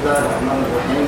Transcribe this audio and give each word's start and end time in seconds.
الله 0.00 0.16
الرحمن 0.16 0.60
الرحيم. 0.64 1.06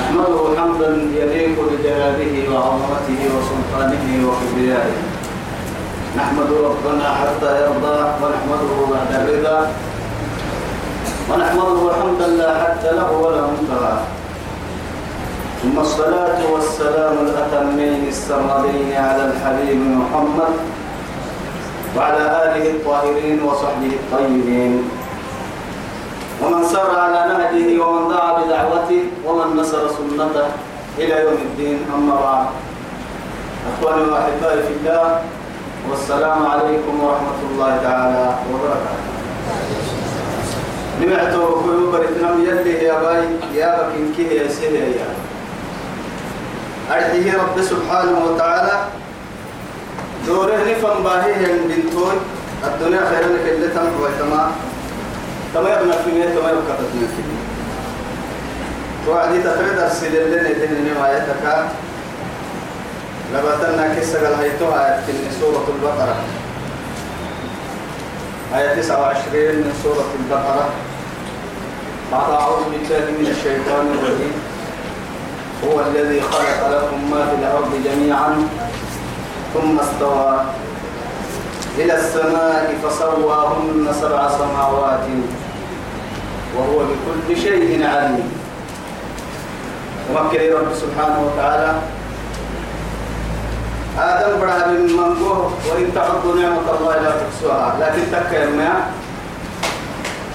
نحمده 0.00 0.40
حمدا 0.56 0.90
يليق 1.12 1.56
بجلاله 1.60 2.34
وعظمته 2.48 3.20
وسلطانه 3.36 4.06
وكبريائه. 4.24 4.96
نحمد 6.16 6.50
ربنا 6.68 7.06
حتى 7.20 7.50
يرضى 7.62 7.98
ونحمده 8.20 8.78
بعد 8.92 9.10
الرضا. 9.12 9.58
ونحمده 11.28 11.80
حمدا 12.00 12.28
لا 12.40 12.50
حد 12.64 12.84
له 12.96 13.10
ولا 13.12 13.42
منتهى 13.52 13.96
ثم 15.62 15.76
الصلاة 15.78 16.40
والسلام 16.52 17.14
الأتمين 17.28 18.08
السرمدين 18.08 18.88
على 18.96 19.22
الحبيب 19.36 19.80
محمد 20.00 20.54
وعلى 21.96 22.24
آله 22.44 22.64
الطاهرين 22.70 23.36
وصحبه 23.44 23.92
الطيبين. 24.00 25.04
ومن 26.42 26.64
سار 26.68 26.90
على 26.98 27.20
نهجه 27.32 27.80
ومن 27.80 28.08
دعا 28.08 28.30
بدعوته 28.38 29.02
ومن 29.24 29.56
نصر 29.56 29.88
سنته 29.88 30.46
إلى 30.98 31.14
يوم 31.24 31.38
الدين 31.48 31.78
أما 31.94 32.14
بعد. 32.20 32.46
أخواني 33.66 34.02
وأحبائي 34.10 34.60
في 34.62 34.72
الله 34.80 35.22
والسلام 35.90 36.46
عليكم 36.46 36.94
ورحمة 37.04 37.40
الله 37.50 37.72
تعالى 37.82 38.26
وبركاته. 38.52 39.04
نمعتو 41.00 41.42
كيو 41.62 41.90
بريتنا 41.92 42.30
يلي 42.40 42.84
يا 42.84 42.96
باي 43.02 43.24
يا 43.54 43.70
بكين 43.76 44.14
كيه 44.16 44.40
يا 44.40 44.48
سيه 44.48 44.80
يا. 45.00 45.08
أرحيه 46.90 47.32
رب 47.32 47.56
سبحانه 47.62 48.16
وتعالى. 48.26 48.76
دوره 50.26 50.58
نفهم 50.68 51.02
باهي 51.02 51.32
هم 51.46 51.68
بنتوي 51.68 52.16
الدنيا 52.64 53.02
خير 53.10 53.24
لك 53.34 53.44
اللي 53.46 53.68
تنحو 53.68 54.02
ويتما 54.02 54.50
تما 55.56 55.70
يبنى 55.70 55.92
في 55.92 56.10
مية 56.12 56.24
تما 56.24 56.50
يبقى 56.50 56.76
تتنى 56.78 57.08
في 57.16 57.22
مية. 57.28 57.46
توعدي 59.06 59.42
تفرد 59.42 59.78
أرسل 59.78 60.30
لنا 60.30 60.48
يتنى 60.48 60.90
نمايتك 60.90 61.44
لبتنا 63.34 63.94
كسر 63.94 64.18
الهيتوها 64.18 64.96
آية 64.96 65.30
سورة 65.40 65.66
البقرة. 65.76 66.16
آية 68.54 68.80
29 68.80 69.56
من 69.56 69.80
سورة 69.82 70.06
البقرة. 70.20 70.68
بعد 72.12 72.30
أعوذ 72.30 72.64
بالله 72.64 73.04
من 73.18 73.26
الشيطان 73.30 73.86
الرجيم. 73.98 74.34
هو 75.64 75.80
الذي 75.80 76.20
خلق 76.20 76.68
لكم 76.68 77.10
ما 77.10 77.26
في 77.26 77.34
الأرض 77.34 77.72
جميعا 77.84 78.48
ثم 79.54 79.80
استوى 79.80 80.44
إلى 81.78 81.94
السماء 81.94 82.74
فسواهن 82.84 83.94
سبع 84.00 84.28
سماوات. 84.28 85.06
وهو 86.56 86.78
بكل 86.78 87.36
شيء 87.36 87.86
عليم. 87.86 88.28
ومكر 90.10 90.40
رب 90.54 90.70
سبحانه 90.74 91.18
وتعالى. 91.26 91.70
آدم 93.96 94.32
بڑا 94.40 94.68
من 94.68 94.92
منقوه 94.92 95.52
وإن 95.68 95.88
تعدوا 95.94 96.36
نعمة 96.36 96.68
الله 96.68 96.94
لا 97.00 97.12
تحصوها. 97.20 97.68
لكن 97.80 98.02
تكلم 98.12 98.60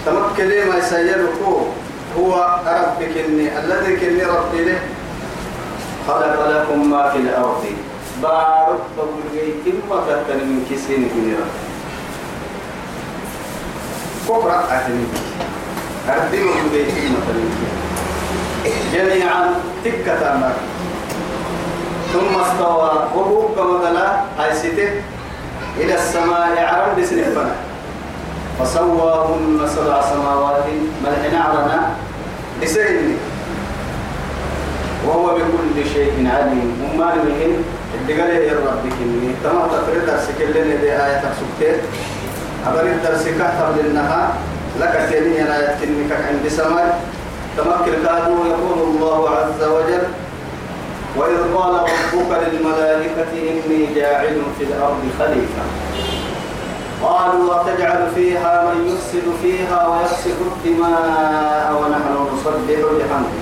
تمكن 0.05 0.49
ما 0.69 0.77
يسيركو 0.77 1.53
هو 2.17 2.33
ربك 2.65 3.13
إني 3.17 3.59
الذي 3.59 3.95
كني 3.95 4.23
ربي 4.23 4.65
له 4.65 4.79
خلق 6.07 6.37
لكم 6.49 6.91
ما 6.91 7.09
في 7.09 7.17
الأرض 7.17 7.63
بارك 8.21 8.81
تقول 8.97 9.23
جيت 9.33 9.75
ما 9.89 9.97
كتن 10.09 10.37
من 10.37 10.65
كسين 10.69 11.09
كنيرا. 11.13 11.47
كفر 14.25 14.51
أتني. 14.69 15.05
أردي 16.09 16.43
من 16.43 16.65
جميعا 18.93 19.53
تكة 19.85 20.19
تامر. 20.19 20.51
ثم 22.13 22.41
استوى 22.41 22.91
وهو 23.15 23.47
قال 23.47 23.97
هاي 24.39 24.55
سيته 24.55 24.89
إلى 25.77 25.93
السماء 25.95 26.65
عرب 26.73 26.99
بسنفنا 26.99 27.55
فسواهن 28.59 29.59
سبع 29.75 30.01
سماوات 30.01 30.63
ملحنا 31.03 31.43
عرنا 31.43 31.89
بسيني 32.61 33.15
وهو 35.07 35.35
بكل 35.35 35.89
شيء 35.93 36.13
عليم. 36.33 36.69
وما 36.83 37.15
نمهن 37.15 37.63
الدقال 37.95 38.29
يا 38.29 38.53
ربك 38.53 38.97
إني 39.01 39.35
تمام 39.43 39.67
تفرد 39.67 40.05
درسك 40.07 40.41
اللي 40.41 40.77
دي 40.77 40.91
آية 40.91 41.21
سبتين 41.39 41.77
أبر 42.67 42.81
الدرس 42.81 43.23
كهتر 43.23 43.67
للنها 43.77 44.33
لك 44.81 45.09
تيني 45.09 45.41
أنا 45.41 45.55
يتكنك 45.63 46.11
عند 46.11 46.47
سماء 46.47 47.01
تمكن 47.57 47.93
كادوا 48.05 48.45
يقول 48.45 48.79
الله 48.87 49.29
عز 49.29 49.63
وجل 49.63 50.03
وإذ 51.17 51.55
قال 51.55 51.73
ربك 51.73 52.31
للملائكة 52.51 53.31
إني 53.33 53.93
جاعل 53.95 54.41
في 54.57 54.63
الأرض 54.63 55.03
خليفة. 55.19 55.63
قالوا 57.03 57.55
وتجعل 57.55 58.07
فيها 58.15 58.63
من 58.63 58.87
يفسد 58.87 59.23
فيها 59.41 59.87
ويسفك 59.87 60.39
الدماء 60.41 61.73
ونحن 61.81 62.13
نصدق 62.33 62.81
بحمدك 62.97 63.41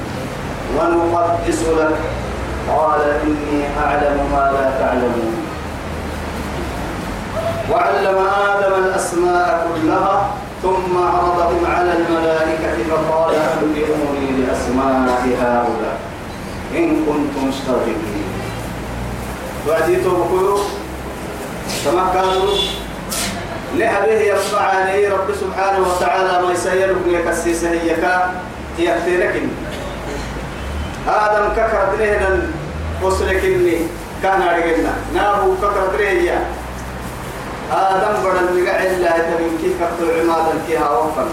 ونقدس 0.78 1.62
لك. 1.64 1.98
قال 2.70 3.02
إني 3.02 3.62
أعلم 3.86 4.18
ما 4.32 4.52
لا 4.54 4.66
تعلمون. 4.80 5.36
وعلم 7.72 8.18
آدم 8.50 8.84
الأسماء 8.84 9.68
كلها. 9.74 10.30
ثم 10.64 10.98
عرضهم 10.98 11.66
على 11.66 11.94
الملائكة 11.94 12.78
فقال 12.92 13.36
أنبئوني 13.36 14.42
بأسماء 14.42 15.10
هؤلاء 15.42 16.00
إن 16.76 17.06
كنتم 17.06 17.52
صادقين 17.68 18.24
وعديتوا 19.68 20.12
بقولوا 20.12 20.60
قالوا 22.00 22.56
لهذه 23.76 24.22
يرفع 24.22 24.62
عليه 24.62 25.10
رب 25.10 25.36
سبحانه 25.42 25.88
وتعالى 25.88 26.46
ما 26.48 26.52
يسيرك 26.54 26.98
يكسيسه 27.08 27.72
يكا 27.72 28.34
يكتيرك 28.80 29.42
آدم 31.08 31.50
ككرت 31.56 32.00
لهنا 32.00 32.42
وصلك 33.04 33.42
كان 34.24 34.42
رجلنا 34.42 34.94
نابو 35.16 35.56
ككرت 35.62 36.00
لهي 36.00 36.38
آدم 37.72 38.24
بدل 38.24 38.64
مقع 38.64 38.84
الله 38.84 39.18
تبين 39.18 39.58
كيف 39.62 39.78
كتو 39.78 40.12
عمادا 40.20 40.56
كيها 40.68 40.90
وفا 40.98 41.26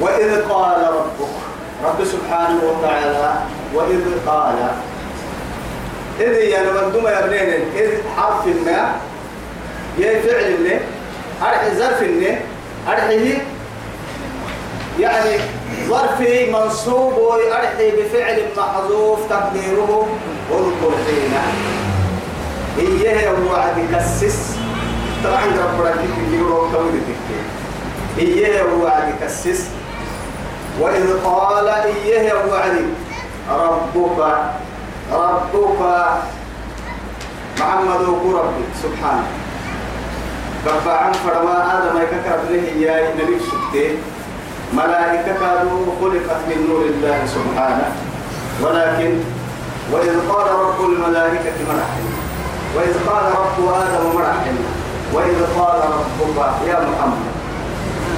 وإذ 0.00 0.48
قال 0.48 0.86
ربك 0.94 1.34
رب 1.84 2.04
سبحانه 2.04 2.60
وتعالى 2.64 3.34
وإذ 3.74 4.00
قال 4.26 4.68
إذ 6.20 6.32
يعني 6.32 6.68
مندوم 6.70 7.06
يا 7.06 7.26
بنين 7.26 7.64
إذ 7.76 7.90
حرف 8.16 8.46
ما 8.46 8.92
يا 9.98 10.20
فعل 10.22 10.50
ما 10.64 10.80
أرحي 11.48 11.70
ظرف 11.76 12.02
ما 12.02 12.38
أرحيه 12.92 13.46
يعني 15.00 15.36
ظرفي 15.88 16.50
منصوب 16.50 17.12
ويأرحي 17.18 17.90
بفعل 17.90 18.42
محذوف 18.56 19.18
تقديره 19.30 20.08
اذكر 20.50 20.94
حين 21.06 21.34
إياه 22.78 23.34
وعد 23.50 23.76
كسس. 23.92 24.56
طبعا 25.24 25.44
ربنا 25.44 25.90
كيف 25.90 26.32
يقولوا 26.32 26.68
كوي 26.72 27.00
إياه 28.18 28.66
وعد 28.82 29.14
كسس. 29.20 29.68
وإذ 30.80 31.06
قال 31.24 31.68
إياه 31.68 32.34
وعد 32.50 32.76
ربك 33.50 34.18
ربك. 35.12 35.80
محمد 37.58 38.02
ربي 38.34 38.64
سبحانه. 38.82 39.28
رب 40.66 40.88
عن 40.88 41.12
فرما 41.12 41.56
آدم 41.78 41.94
يككر 42.02 42.38
به 42.50 42.64
يا 42.86 43.14
نبي 43.14 43.36
سبتين 43.38 43.96
ملائكة 44.72 45.32
كانوا 45.40 45.86
خلقت 46.00 46.40
من 46.48 46.58
نور 46.68 46.82
الله 46.82 47.18
سبحانه. 47.26 47.88
ولكن 48.62 49.12
وإذ 49.92 50.14
قال 50.28 50.46
رب 50.50 50.80
الملائكة 50.84 51.58
مرحبا 51.68 52.13
وإذ 52.76 52.94
قال 53.08 53.24
رب 53.24 53.58
آدم 53.74 54.16
مرحبا 54.16 54.54
وإذ 55.12 55.38
قال 55.58 55.80
ربك 56.20 56.68
يا 56.68 56.78
محمد. 56.80 57.34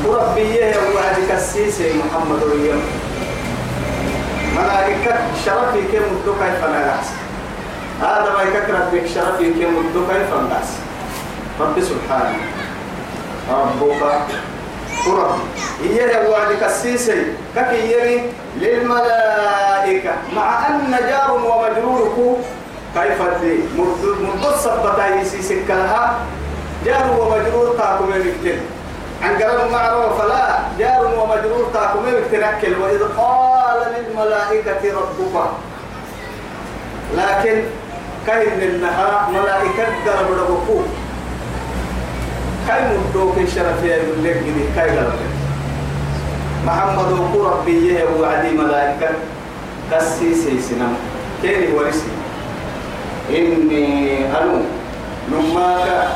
وربي 0.07 0.55
يا 0.55 0.77
وعدك 0.95 1.31
السيسي 1.35 1.93
محمد 1.99 2.43
ويوم 2.43 2.83
ملائكة 4.57 5.15
شرفي 5.45 5.83
كم 5.93 6.03
مدو 6.15 6.33
كيف 6.33 6.65
نغاس 6.65 7.07
آدم 8.03 8.49
يككر 8.49 8.79
بك 8.93 9.07
شرفي 9.15 9.51
كم 9.51 9.75
كيف 10.11 10.31
نغاس 10.35 10.71
رب 11.61 11.81
سبحانه. 11.81 12.39
ربك 13.51 14.27
ورب 15.07 15.39
إيه 15.85 16.29
وعدك 16.29 16.63
السيسي 16.63 17.23
ككيري 17.57 18.33
للملائكة 18.61 20.11
مع 20.37 20.67
أن 20.69 20.97
جار 21.09 21.33
ومجرورك 21.33 22.39
كيف 22.97 23.23
دي 23.43 23.55
مرد 23.77 24.57
صبتا 24.57 25.21
يسيسك 25.21 25.69
لها 25.69 26.19
جار 26.85 27.07
ومجرور 27.21 27.77
تاكم 27.79 28.13
يمكن 28.15 28.59
عن 29.23 29.33
قرن 29.43 29.73
معروف 29.73 30.23
فلا. 30.23 30.59
جار 30.79 31.05
ومجرور 31.19 31.71
تاكم 31.75 32.03
بتنكل 32.05 32.75
وإذ 32.83 33.03
قال 33.17 33.81
للملائكة 33.95 34.83
ربك. 34.99 35.37
لكن 37.17 37.63
كاين 38.27 38.63
النهار 38.63 39.31
ملائكة 39.31 39.87
قرب 40.07 40.29
ربكو؟ 40.41 40.79
كاي 42.69 42.83
مدوك 42.99 43.39
الشرف 43.39 43.85
يقول 43.85 44.25
لك 44.25 44.43
كاي 44.77 44.91
قرب 44.99 45.21
محمد 46.67 47.13
وقو 47.13 47.49
ربي 47.49 47.99
وعدي 48.21 48.51
ملائكة. 48.51 49.09
كسيسي 49.93 50.61
سنم 50.61 50.97
كيني 51.43 51.73
ورسي 51.73 52.11
إني 53.31 54.25
أنو 54.39 54.61
نماك 55.33 56.09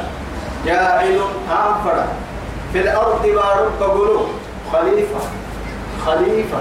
جاعل 0.67 1.21
أنفر 1.51 2.05
في 2.73 2.81
الأرض 2.81 3.23
بارب 3.27 3.73
بقولوا 3.81 4.27
خليفة. 4.73 5.21
خليفة. 6.07 6.59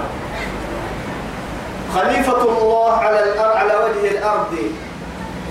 خليفة 1.94 2.42
الله 2.42 2.92
على 2.92 3.22
الأرض 3.24 3.56
على 3.56 3.74
وجه 3.74 4.10
الأرض. 4.10 4.56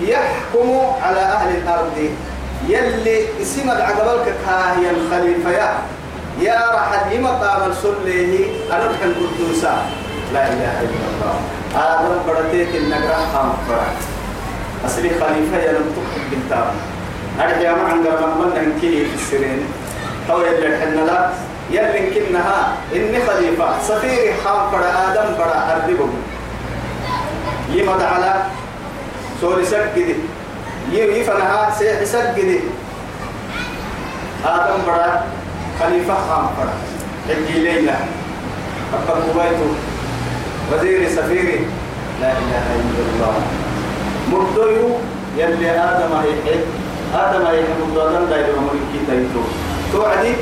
يحكم 0.00 0.80
على 1.02 1.20
أهل 1.20 1.56
الأرض. 1.56 2.10
يلي 2.68 3.24
اسم 3.42 3.70
عقبالك 3.70 4.34
هي 4.48 4.90
الخليفة 4.90 5.50
يا. 5.50 5.72
يا 6.40 6.60
رحل 6.74 7.12
يما 7.12 7.30
قام 7.30 7.72
سليه 7.82 8.46
أنا 8.72 8.92
كان 9.00 9.14
قدوسا. 9.14 9.82
لا 10.32 10.46
إله 10.48 10.80
إلا 10.80 11.06
الله. 11.10 11.36
آدم 11.76 12.14
بدتيك 12.28 12.76
النجرة 12.76 13.26
خام 13.32 13.52
أصلي 14.86 15.08
خليفة 15.08 15.56
يا 15.56 15.72
لم 15.72 15.86
تحب 15.96 16.30
بالتام 16.30 16.66
أرجع 17.40 17.76
مع 17.76 17.88
عند 17.88 18.06
من 18.06 18.52
ننكي 18.56 19.04
في 19.04 19.14
السرين. 19.14 19.60
تو 20.28 20.40
يلي 20.40 20.76
حنا 20.80 21.00
لا. 21.00 21.30
يلي 21.70 22.10
كنها 22.14 22.72
إني 22.94 23.18
خليفة. 23.26 23.68
سفير 23.88 24.34
خام 24.44 24.70
فرع 24.70 24.88
آدم 24.88 25.34
فرع 25.38 25.72
أرضي 25.72 25.96
يما 27.74 28.04
على 28.04 28.42
سوري 29.40 29.64
سجدي. 29.64 30.14
يفنها 30.92 31.74
سيح 31.78 32.04
سجدي. 32.04 32.60
آدم 34.44 34.82
فرع 34.86 35.24
خليفة 35.80 36.14
خام 36.14 36.46
فرع 36.56 36.74
حجي 37.28 37.58
ليلة. 37.58 37.96
أبقى 38.94 39.16
وزير 40.72 41.08
سفيري. 41.08 41.66
لا 42.20 42.32
إله 42.32 42.64
إلا 42.76 43.02
الله. 43.14 43.42
مردويو 44.32 44.88
يلي 45.36 45.70
آدم 45.70 46.12
هيحب 46.22 46.60
آدم 47.14 47.46
هيحب 47.46 47.78
مردودا 47.94 48.20
لا 48.30 48.60
ملكي 48.66 49.00
تيتو 49.08 49.40
توعدي؟ 49.92 50.34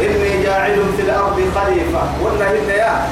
إني 0.00 0.42
جاعل 0.42 0.76
في 0.96 1.02
الأرض 1.02 1.36
خليفة. 1.54 2.02
ولا 2.22 2.50
هنا 2.50 2.74
يا 2.74 3.06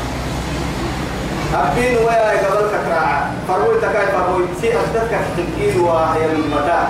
أبين 1.54 1.96
ويا 1.96 2.30
قبل 2.46 2.70
كراعة 2.86 3.30
فروي 3.48 3.74
تكاي 3.82 4.06
فروي 4.06 4.44
تي 4.60 4.68
أبدك 4.74 5.10
تكين 5.36 5.80
وهي 5.80 6.26
المتاع 6.32 6.88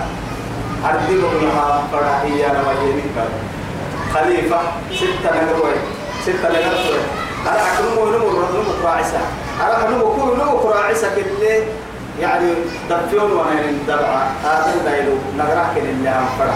أردي 0.85 1.15
لها 1.17 1.83
فرعية 1.93 2.47
نمجيني 2.47 3.03
خليفة 4.15 4.59
ستة 4.95 5.31
نقروي 5.37 5.73
ستة 6.23 6.49
نقروي 6.49 7.01
أنا 7.47 7.61
أكلمه 7.73 8.17
نمو 8.17 8.29
نمو 8.31 8.73
كراعسة 8.83 9.21
أنا 9.61 9.91
نمو 9.91 10.07
كل 10.13 10.43
نمو 10.43 10.59
كراعسة 10.59 11.09
كله 11.15 11.63
يعني 12.21 12.49
دفيون 12.91 13.33
وأنا 13.33 13.63
دبعة 13.89 14.31
آخر 14.45 14.79
دايلو 14.85 15.13
نقرأ 15.39 15.67
كن 15.75 15.81
اللي 15.89 16.11
هم 16.11 16.27
فرع 16.39 16.55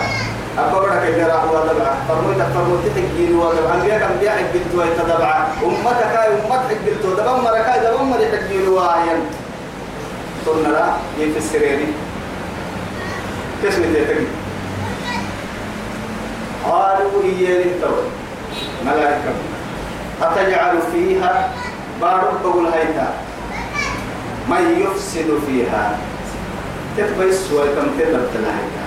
برا 0.73 0.95
كن 1.07 1.25
راح 1.25 1.45
هو 1.45 1.67
دبعة. 1.67 1.97
فرموت 2.09 2.37
فرموت 2.55 2.81
تحكيل 2.87 3.35
ودبعة 3.35 3.75
أنبياء 3.75 3.99
كم 4.01 4.19
بيع 4.21 4.33
حقلت 4.33 4.75
ويتدبعة 4.75 5.49
أمتك 5.65 6.07
هاي 6.17 6.29
أمت 6.35 6.53
حقلت 6.53 7.07
دبم 7.21 7.45
مركاي 7.45 7.81
دبم 7.81 8.11
مري 8.11 8.27
حقيل 8.27 8.69
واهين 8.69 9.21
ثم 10.47 10.73
لا 10.73 10.85
السريري 11.37 11.87
كسمة 13.63 13.87
تجي 13.87 14.27
قالوا 16.65 17.23
إياه 17.25 17.65
للتوي 17.65 18.05
ملائكة 18.87 19.33
أتجعل 20.23 20.79
فيها؟ 20.93 21.49
بارك 22.01 22.31
بقول 22.45 22.67
هيتا 22.67 23.13
من 24.49 24.65
يفسد 24.85 25.29
فيها. 25.47 25.97
تتبس 26.97 27.53
ويتمثل 27.53 28.15
التلاهيتا 28.15 28.87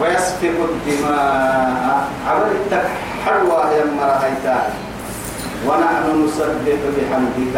ويسفك 0.00 0.58
الدماء. 0.70 2.08
عمل 2.28 2.50
التحروى 2.60 3.60
يمر 3.80 4.10
هيتا 4.22 4.58
ونحن 5.66 6.24
نسبح 6.24 6.80
بحمدك. 6.96 7.56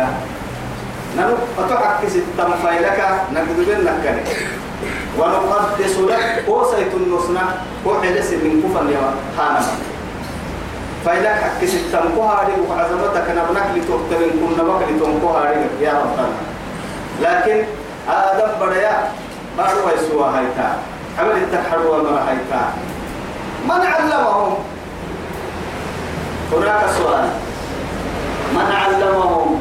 ننو 1.17 1.35
أتعكس 1.59 2.15
التنفيلك 2.17 3.01
نقدر 3.35 3.69
نكني 3.85 4.23
ونقدس 5.19 5.95
لك. 5.99 6.45
وسيت 6.49 6.93
النصنع 6.95 7.47
وحدث 7.87 8.33
من 8.33 8.63
كفر 8.63 8.85
يا 8.91 9.15
حانما 9.39 9.73
فإذا 11.07 11.35
حكي 11.35 11.67
ستنكو 11.67 12.23
هاري 12.23 12.53
وعظمتك 12.69 13.27
نبنك 13.31 13.67
لتوكتبين 13.75 14.31
كنا 14.31 14.63
بك 14.63 14.83
لتنكو 14.89 15.29
هاري 15.29 15.57
يا 15.81 15.93
ربنا. 15.93 16.29
لكن 17.23 17.65
آدم 18.09 18.51
بريا 18.61 19.09
بارو 19.59 19.89
يسوى 19.95 20.27
هيتا 20.37 20.79
عمل 21.19 21.37
التحروا 21.37 22.03
مرا 22.03 22.27
هيتا 22.31 22.63
من 23.65 23.87
علمهم؟ 23.87 24.55
هناك 26.53 26.81
سؤال. 26.99 27.29
من 28.55 28.73
علمهم 28.83 29.61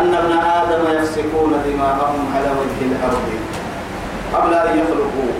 أن 0.00 0.14
ابن 0.14 0.32
آدم 0.38 0.98
يفسكون 0.98 1.52
دماءهم 1.66 2.32
على 2.36 2.50
وجه 2.50 2.80
الأرض 2.92 3.28
قبل 4.34 4.54
أن 4.54 4.78
يخلقوا 4.78 5.32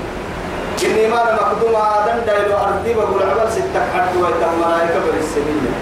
إني 0.84 1.08
ما 1.08 1.22
مقدوم 1.34 1.74
آدم 1.76 2.18
دايلو 2.26 2.56
أرضي 2.56 2.94
بقول 2.94 3.22
عمل 3.22 3.52
ستة 3.52 3.80
حد 3.94 4.16
ويتم 4.16 4.52
ملائكة 4.58 5.00
بالسبيل. 5.06 5.72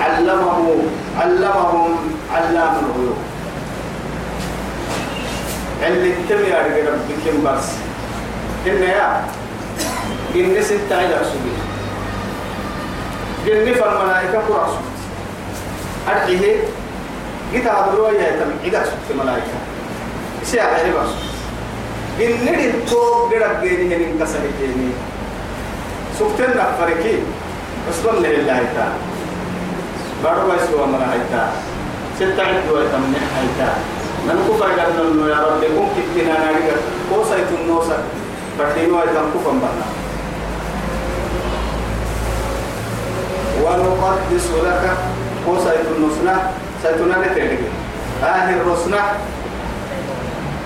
علمه 0.00 0.82
علمهم 1.20 1.96
علام 2.34 2.74
الغيوب 2.84 3.16
اللي 5.86 6.12
تمي 6.28 6.52
أرجع 6.54 6.90
ربكم 6.90 7.44
بس 7.44 7.64
إن 8.66 8.82
يا 8.82 9.24
إن 10.34 10.62
ستة 10.62 10.96
عيدا 10.96 11.22
سبيل 11.24 11.58
إن 13.68 13.74
فالملائكة 13.74 14.38
قرأ 14.48 14.68
أرجيه 16.08 16.56
جيت 17.52 17.66
هذا 17.66 18.08
يا 18.18 18.30
تم 18.40 18.50
عيدا 18.64 18.84
سبت 18.84 19.20
ملائكة 19.22 19.58
سيا 20.44 20.62
عيدا 20.62 21.04
سبت 21.06 21.37
إن 22.20 22.48
التوب 22.48 23.32
هنين 23.94 24.18
كسر 24.20 24.40
جيني 24.60 24.90
سكتنا 26.18 26.64
بس 27.88 28.06
قل 28.06 28.22
لله 28.22 28.62
تعالى 28.74 28.98
بارو 30.24 30.52
يسوع 30.54 30.86
مرا 30.86 31.06
هيتا 31.12 31.52
ستة 32.18 32.42
عدوا 32.42 32.80
يتمنح 32.82 33.24
هيتا 33.38 33.70
ننكو 34.28 34.52
فرقنا 34.58 35.02
إنه 35.12 35.28
يا 35.28 35.40
رب 35.46 35.62
يكون 35.62 35.88
كتنا 35.96 36.32
نارجع 36.32 36.76
كوسا 37.14 37.36
يتنوسا 37.38 37.98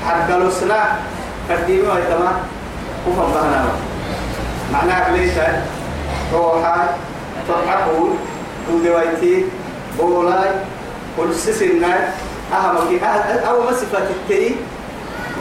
حق 0.07 0.39
لسنا 0.39 0.81
كدينو 1.49 1.93
يتما 1.99 2.33
كفن 3.07 3.33
بهنا 3.35 3.65
معناه 4.73 5.17
ليس 5.17 5.39
روحا 6.33 6.97
تضحكون 7.49 8.19
ودويتي 8.71 9.45
بولاي 9.99 10.51
كل 11.17 11.35
سسنا 11.35 12.09
أهمك 12.53 13.03
أو 13.49 13.63
مسفة 13.71 13.99
التي؟ 13.99 14.57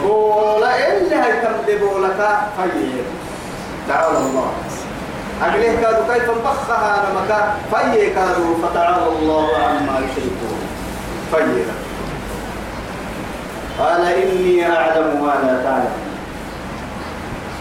بولا 0.03 0.72
إلا 0.98 1.25
هي 1.25 1.31
تمد 1.41 1.79
بولك 1.79 2.20
فيه 2.58 3.01
تعالى 3.88 4.17
الله. 4.17 4.51
أقليه 5.41 5.72
كادوا 5.81 6.13
كيف 6.13 6.29
انبخها 6.29 7.03
نمكا 7.10 7.53
فيه 7.72 8.15
كادوا 8.15 8.55
فتعالى 8.63 9.08
الله 9.20 9.48
عما 9.58 10.00
يشركون. 10.00 10.60
فيه 11.31 11.65
قال 13.81 14.05
إني 14.05 14.61
أعلم 14.61 15.25
ما 15.25 15.33
لا 15.41 15.63
تعلم. 15.63 15.95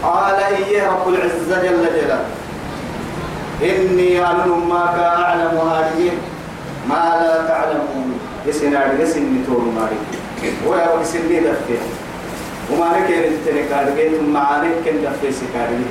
قال 0.03 0.35
إيه 0.35 0.87
رب 0.87 1.09
العزة 1.09 1.63
جل 1.63 1.85
جلاله. 1.95 2.25
إني 3.61 4.23
أعلم 4.25 4.69
ما 4.69 4.85
أعلم 5.25 5.53
هذه. 5.57 6.11
ما 6.89 7.05
لا 7.21 7.47
تعلمون. 7.47 8.19
يسنا 8.45 9.01
يسن 9.01 9.21
نتور 9.21 9.61
ماري 9.61 9.97
ويا 10.67 10.93
ويسن 10.93 11.27
لي 11.29 11.39
دفته 11.39 11.81
وما 12.71 12.85
لك 12.85 13.09
يرتني 13.09 13.63
كارجيت 13.69 14.21
معانك 14.21 14.85
كن 14.85 15.01
دفته 15.01 15.31
سكاري. 15.31 15.85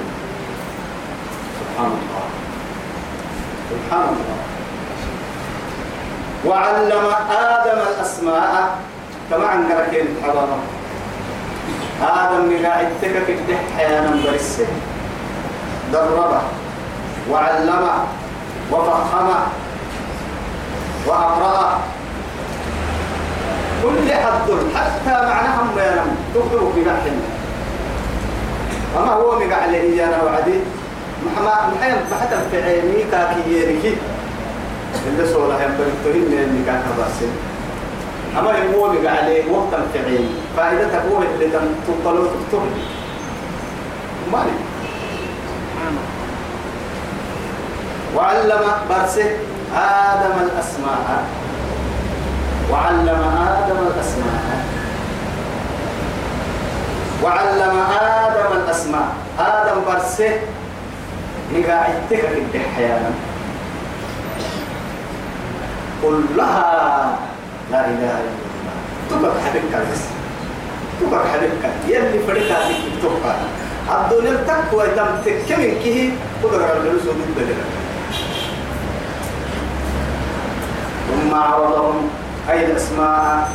سبحان 1.58 1.92
الله. 1.98 2.24
سبحان 3.70 4.08
الله. 4.14 4.38
وعلم 6.46 7.04
آدم 7.30 7.78
الأسماء. 7.90 8.89
كما 9.30 9.46
عن 9.46 9.68
كركين 9.68 10.06
حضارة 10.22 10.58
آدم 12.02 12.48
من 12.48 12.66
قاعدتك 12.66 13.24
في 13.26 13.32
الدحيانا 13.32 14.10
برسه. 14.24 14.66
دربه 15.92 16.40
وعلمه 17.30 17.92
وفخمه 18.72 19.40
وأقرأه. 21.06 21.78
كل 23.82 24.12
حد 24.12 24.50
حتى 24.74 25.26
معناهم 25.26 25.68
ينم 25.78 26.16
تقدروا 26.34 26.72
في 26.72 26.80
نحن 26.80 27.20
وما 28.96 29.12
هو 29.12 29.38
مقع 29.38 29.64
لي 29.66 30.04
أنا 30.04 30.22
وعدي. 30.22 30.54
محما 31.26 31.72
محيم 31.74 31.96
محتى 32.12 32.36
في 32.50 32.62
عيني 32.62 33.04
كاكي 33.10 33.50
يريكي. 33.50 33.96
اللي 35.06 35.26
سولا 35.32 35.54
هم 35.54 35.72
بريتوهن 35.78 36.32
اللي 36.32 36.64
كان 36.66 36.82
كباسين 36.82 37.49
أما 38.38 38.50
لي 39.28 39.50
وقتا 39.50 39.86
في 39.92 39.98
عيني 39.98 40.28
فإذا 40.56 40.88
تقوه 40.88 41.22
اللي 41.34 41.46
تنطلوا 41.86 42.26
تكتب. 42.26 42.62
مالي 44.32 44.50
وعلم 48.16 48.62
برسه 48.90 49.30
آدم 49.76 50.36
الأسماء. 50.42 51.24
وعلم 52.72 53.20
آدم 53.48 53.76
الأسماء. 53.86 54.64
وعلم 57.24 57.76
آدم 58.00 58.52
الأسماء. 58.56 59.08
آدم 59.38 59.80
برسه 59.86 60.40
نقاعدتك 61.54 62.22
في 62.52 62.58
حيانا 62.76 63.10
كلها 66.02 67.18
لا 67.72 67.80
إله 67.86 67.94
إلا 67.94 68.10
الله. 68.10 68.36
تبقى 69.10 69.42
حبيبك 69.44 69.74
بس 69.92 70.02
تبقى 71.00 71.20
حبيبك. 71.32 71.64
يلي 71.88 72.18
فريقها 72.26 72.68
تكتبها 72.68 73.36
الدنيا 73.90 74.36
تقوى 74.46 74.86
تم 74.96 75.10
تكمل 75.24 75.72
كيه 75.82 76.10
قدر 76.44 76.62
على 76.62 76.72
الفلوس 76.72 77.02
ضد 77.02 77.56
ثم 81.10 81.34
عرضهم 81.34 82.08
أي 82.50 82.66
الأسماء 82.66 83.50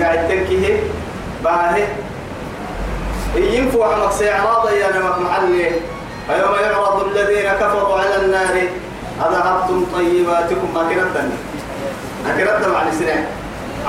قاعد 0.00 0.28
تنكيه 0.28 0.80
باهي. 1.44 1.84
ينفوا 3.36 3.84
عمك 3.86 4.12
سيعراض 4.12 4.70
يا 4.72 4.88
نمك 4.96 5.18
محلي 5.18 5.70
فيوم 6.26 6.54
يعرض 6.62 7.06
الذين 7.06 7.50
كفروا 7.50 7.98
على 7.98 8.16
النار. 8.24 8.54
أذهبتم 9.20 9.86
طيباتكم. 9.94 10.68
ما 10.74 10.82
كنتني 10.82 11.36
أكرت 12.26 12.68
مع 12.68 12.82
السنة 12.88 13.26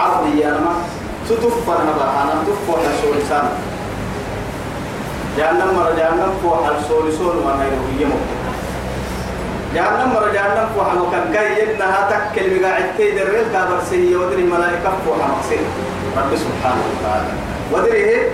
عرض 0.01 0.23
يا 0.41 0.49
نمك 0.57 0.81
ستفر 1.29 1.77
نبا 1.87 2.05
أنا 2.21 2.33
تفو 2.47 2.73
حسول 2.85 3.15
سان. 3.29 3.47
جهنم 5.37 5.69
مرة 5.77 5.93
جهنم 5.97 6.31
فو 6.43 6.49
حسول 6.65 7.13
سول 7.13 7.35
ما 7.45 7.53
نيرو 7.59 7.83
يمك 8.01 8.23
جهنم 9.75 10.13
مرة 10.13 10.29
جهنم 10.33 10.67
فوحا 10.75 10.93
مكان 10.95 11.25
كي 11.33 11.75
إنها 11.75 11.99
تكل 12.11 12.59
مقاعد 12.59 12.85
كي 12.97 13.11
دريل 13.11 13.45
كابر 13.53 13.79
سيئ 13.89 14.15
ودري 14.15 14.43
ملائكة 14.43 14.91
فوحا 15.05 15.27
مقصير 15.31 15.63
رب 16.17 16.31
سبحانه 16.35 16.83
وتعالى. 16.91 17.31
ودري 17.71 18.29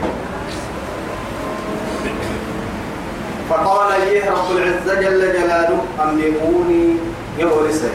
فقال 3.49 3.91
إيه 4.01 4.31
رب 4.31 4.51
العزة 4.57 4.93
جل 5.01 5.21
جلاله 5.33 5.79
أنبئوني 6.03 6.85
يورسي 7.39 7.89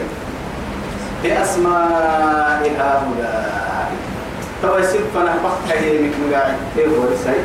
بأسماء 1.23 2.61
هؤلاء 2.79 3.91
توا 4.61 4.81
سبنا 4.81 5.33
بحث 5.43 5.71
هيمك 5.71 6.11
مقاعد 6.19 6.55
يورسي 6.77 7.39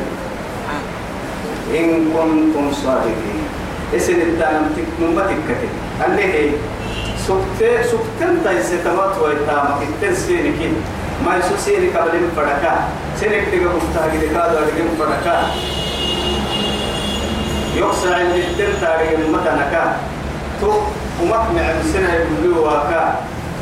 إن 1.79 2.11
كنتم 2.13 2.73
صادقين. 2.73 3.39
اسن 3.95 4.21
الدانم 4.21 4.65
تكنم 4.75 5.19
تكتب 5.19 5.71
اللي 6.05 6.23
هي 6.33 6.49
سكت 7.27 7.61
سكتن 7.91 8.43
تايسي 8.43 8.77
تمات 8.85 9.17
ويتامك. 9.17 9.81
التنسينك 9.81 10.59
ما 11.25 11.37
يسو 11.37 11.55
سيني 11.57 11.89
قبل 11.89 12.13
من 12.19 12.31
فرقا 12.35 12.73
سينك 13.19 13.43
تيغا 13.51 13.73
مفتاق 13.75 14.11
لكادو 14.21 14.57
أدقى 14.57 14.81
من 14.81 14.95
فرقا 14.99 15.37
يقصع 17.75 18.21
الجدن 18.21 18.73
تاريخ 18.81 19.19
المتنكا 19.19 19.83
تو 20.61 20.71
ومقمع 21.21 21.65
بسنة 21.79 22.09
يقولوا 22.13 22.67
واكا 22.67 23.03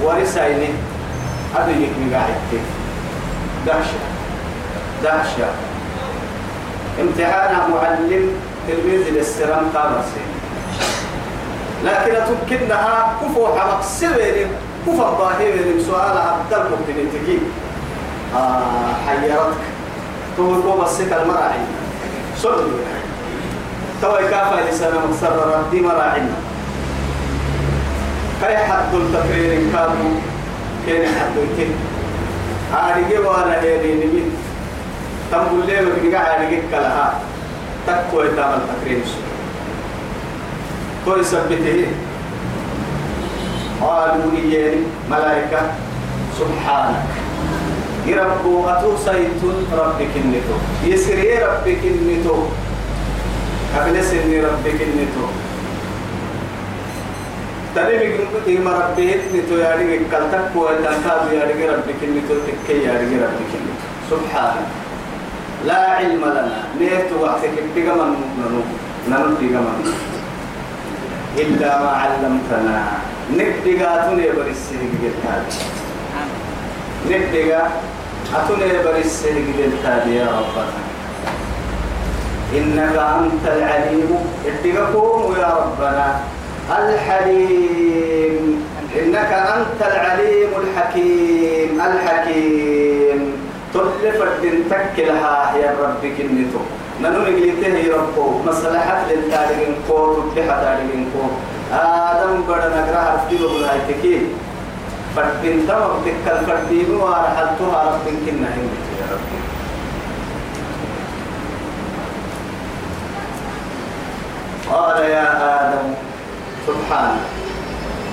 ورسايني 0.03 0.69
هذا 1.55 1.71
يكمي 1.71 2.13
قاعد 2.13 2.35
دهشة. 3.65 3.99
دهشة. 5.03 5.49
امتحان 7.01 7.71
معلم 7.71 8.31
تلميذ 8.67 9.09
للسلام 9.13 9.63
قامر 9.75 10.01
سين 10.13 10.31
لكن 11.85 12.13
تمكنها 12.27 13.17
كفو 13.21 13.47
حمق 13.47 13.81
سبيل 13.81 14.47
كفو 14.87 15.01
الظاهر 15.01 15.53
سؤال 15.87 16.17
عبد 16.17 16.53
المقتنين 16.53 17.41
آه 18.35 18.93
حيرتك. 19.07 19.63
تقول 20.37 20.61
قوم 20.61 20.81
السكة 20.83 21.23
المراعي. 21.23 21.59
صلوا 22.37 22.79
توي 24.01 24.23
كافة 24.29 24.69
لسنة 24.69 25.05
مكسرة 25.09 25.63
دي 25.71 25.81
مراعينا. 25.81 26.35
كي 28.41 28.57
حد 28.57 28.93
التقرير 28.93 29.51
كانوا 29.73 30.11
كين 30.85 31.03
حد 31.05 31.37
الكين 31.37 31.71
عارقي 32.73 33.17
وأنا 33.17 33.61
هيني 33.61 34.05
نمين 34.05 34.31
تنقل 35.31 35.65
لي 35.67 35.85
وكي 35.85 36.17
عارقي 36.17 36.61
كلها. 36.71 37.19
تكوي 37.87 38.27
تعمل 38.35 38.61
تقرير 38.67 38.99
توي 41.05 41.23
سبته. 41.23 41.87
قالوا 43.81 44.31
إياني 44.35 44.81
ملائكة. 45.11 45.61
سبحانك. 46.39 47.05
يربو 48.07 48.69
أتو 48.69 48.97
سيتون 48.97 49.67
ربك 49.73 50.13
النتو 50.15 50.55
يسري 50.85 51.43
ربك 51.43 51.81
النتو 51.83 52.37
قبل 53.75 54.03
سن 54.03 54.31
ربك 54.31 54.79
النتو 54.81 55.25
بيقول 57.85 58.57
إما 58.57 58.71
ربك 58.71 58.99
النتو 58.99 59.55
يعني 59.57 59.97
كالتك 60.11 60.45
تنكاب 60.53 61.33
يعني 61.33 61.65
ربك 61.69 61.99
النتو 62.03 62.33
تكي 62.47 62.81
يعني 62.83 63.15
ربك 63.23 63.51
سبحانك 64.11 64.67
لا 65.65 65.81
علم 65.97 66.23
لنا. 66.25 66.59
نيت 66.79 67.09
وقتك 67.21 67.55
بيجمن 67.75 68.13
ننو 68.39 68.61
ننو 69.09 69.35
بيجمن 69.39 69.79
إلا 71.37 71.71
ما 71.83 71.89
علمتنا. 71.89 72.79
نبدأ 73.33 74.01
توني 74.05 74.27
بريسي 74.31 74.75
جلتاد 75.01 75.45
نبدأ 77.09 77.67
جلتاد 79.57 80.07
يا 80.07 80.27
ربنا. 80.39 80.81
إنك 82.57 82.95
أنت 82.95 83.45
العليم. 83.45 84.11
اتقكم 84.47 85.35
يا 85.41 85.49
ربنا. 85.61 86.07
الحليم. 86.67 88.63
إنك 88.99 89.31
أنت 89.33 89.79
العليم 89.81 90.49
الحكيم. 90.61 91.81
الحكيم. 91.81 93.21
تلفت 93.73 94.43
تكلها 94.69 95.37
يا 95.61 95.71
رب 95.81 96.03
كنتو. 96.17 96.61
ننو 97.01 97.19
نقلته 97.19 97.67
يا 97.67 97.95
ربو. 97.95 98.43
مصلحة 98.45 99.05
للتاريخ 99.09 99.69
كو 99.87 100.13
تبحة 100.35 100.55
تاريخ 100.63 101.07
كو 101.13 101.23
آدم 101.71 102.47
بڑا 102.47 102.67
نقرأ 102.73 103.01
حرفتي 103.05 103.35
بغلاي 103.37 103.79
تكي 103.87 104.15
فتن 105.15 105.67
تمام 105.67 105.91
تكال 106.05 106.39
وارحلتها 106.91 107.79
رب 107.85 108.05
كنا 108.25 108.49
يا 108.99 109.05
رب. 109.11 109.27
قال 114.71 114.97
يا 115.11 115.27
آدم 115.59 116.06
سبحانك 116.67 117.21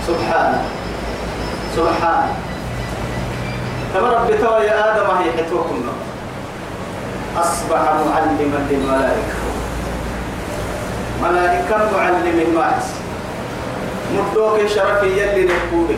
سبحانك 0.07 0.65
سبحانك 1.77 2.35
كما 3.95 4.09
رب 4.11 4.31
توا 4.41 4.59
يا 4.59 4.75
آدم 4.91 5.11
هي 5.19 5.33
حتوكم 5.33 5.83
أصبح 7.39 7.79
معلما 8.07 8.59
للملائكة. 8.71 9.35
ملائكة 11.23 11.79
معلم 11.99 12.41
الماعز 12.49 12.87
مدوك 14.15 14.67
شرفي 14.67 15.07
يلي 15.07 15.49
نقولي 15.51 15.97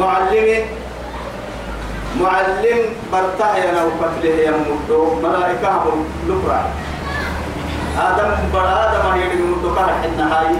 معلم 0.00 0.64
معلم 2.20 2.78
برتاح 3.12 3.56
يا 3.56 3.72
لو 3.72 3.90
فتله 4.00 4.30
يا 4.30 4.50
مدوك. 4.50 5.24
ملائكة 5.24 5.68
هم 5.68 6.04
لبرا 6.28 6.62
آدم 7.98 8.30
برا 8.52 8.86
آدم 8.86 9.06
هي 9.20 9.32
اللي 9.32 9.42
مدوكا 9.56 9.86
حنا 10.02 10.38
هاي. 10.40 10.56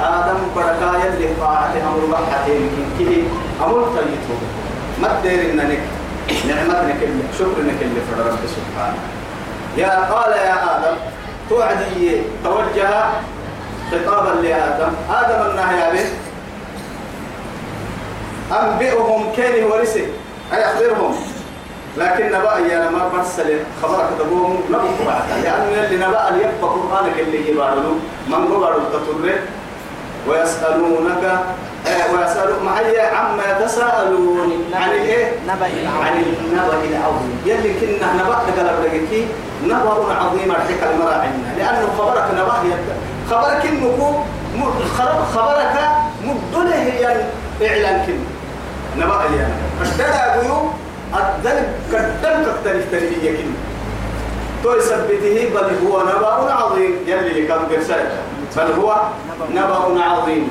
آدم 0.00 0.38
بركا 0.56 1.06
يلي 1.06 1.28
طاعة 1.40 1.72
أمر 1.88 2.06
بحتين 2.12 2.70
كده 2.98 3.22
أمر 3.66 3.82
طيبه 3.96 4.38
ما 5.02 5.20
تدير 5.20 5.50
إنك 5.50 5.78
نعمتك 6.48 7.02
اللي 7.02 7.22
شكرك 7.38 7.78
اللي 7.82 8.00
في 8.00 8.20
رب 8.20 8.38
سبحانه. 8.56 8.98
يا 9.76 10.12
قال 10.12 10.32
يا 10.32 10.76
آدم 10.76 10.96
توعدي 11.50 12.22
توجه 12.44 12.90
خطابا 13.90 14.40
لآدم. 14.40 14.92
آدم 15.10 15.50
النهي 15.50 15.82
عليه 15.82 16.08
أنبئهم 18.52 19.32
كان 19.36 19.64
ورثه 19.64 20.06
أي 20.52 20.64
أخبرهم. 20.64 21.14
لكن 21.96 22.26
نبأ 22.26 22.58
يا 22.58 22.90
ما 22.90 23.08
برسل 23.08 23.58
خبرك 23.82 24.08
دبوهم 24.20 24.60
نبأ 24.70 25.22
لأنه 25.42 25.84
اللي 25.84 25.96
نبأ 25.96 26.28
اللي 26.28 26.40
يبقى 26.40 26.60
قرآنك 26.62 27.18
اللي 27.18 27.50
يبارلو 27.50 27.92
من 28.28 28.34
قبر 28.54 28.76
التطرق 28.76 29.38
ويسألونك 30.28 31.24
آه 31.86 32.06
ويسألون 32.14 32.64
معي 32.64 33.00
عما 33.00 33.42
يتساءلون؟ 33.52 34.64
عن 34.74 34.90
الايه؟ 34.90 35.32
نبأ 35.48 35.66
العظيم. 35.66 36.02
عن 36.02 36.14
النبأ 36.22 36.78
العظيم. 36.90 37.40
يلي 37.46 37.70
كنا 37.80 38.12
نبأ 38.14 38.34
قال 38.34 38.66
لك 38.66 39.28
نبأ 39.64 40.14
عظيم 40.14 40.50
ارتك 40.50 40.82
المراعينا 40.92 41.48
لأنه 41.58 41.88
خبرك 41.98 42.24
نبأ 42.34 42.54
يد 42.64 42.86
خبرك 43.30 43.66
انه 43.66 44.24
خبرك 45.34 45.74
مدله 46.24 46.74
هي 46.74 47.06
إعلان 47.62 48.06
كن 48.06 48.18
نبأ 49.00 49.14
يعني 49.38 49.54
اشترى 49.82 50.40
بيو 50.42 50.56
الذنب 51.14 51.68
كدن 51.92 52.46
تختلف 52.46 52.84
تنبيه 52.92 53.30
كن 53.30 53.50
تو 54.62 54.74
يثبته 54.76 55.48
بل 55.54 55.86
هو 55.86 56.02
نبأ 56.02 56.52
عظيم. 56.52 56.94
يلي 57.06 57.46
كان 57.46 57.58
برسالة 57.70 58.10
بل 58.56 58.72
هو 58.80 58.96
نبأ 59.54 60.02
عظيم. 60.02 60.48